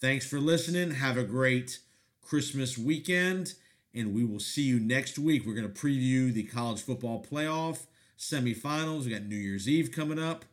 [0.00, 0.92] thanks for listening.
[0.92, 1.80] Have a great
[2.22, 3.54] Christmas weekend.
[3.94, 5.44] And we will see you next week.
[5.44, 7.86] We're going to preview the college football playoff
[8.18, 9.04] semifinals.
[9.04, 10.44] We got New Year's Eve coming up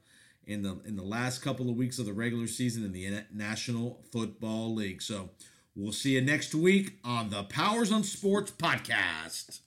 [0.45, 4.03] in the in the last couple of weeks of the regular season in the National
[4.11, 5.01] Football League.
[5.01, 5.29] So
[5.75, 9.59] we'll see you next week on the Powers on Sports podcast.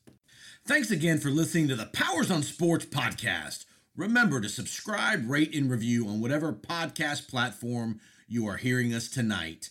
[0.67, 3.67] Thanks again for listening to the Powers on Sports podcast.
[3.97, 9.71] Remember to subscribe, rate, and review on whatever podcast platform you are hearing us tonight.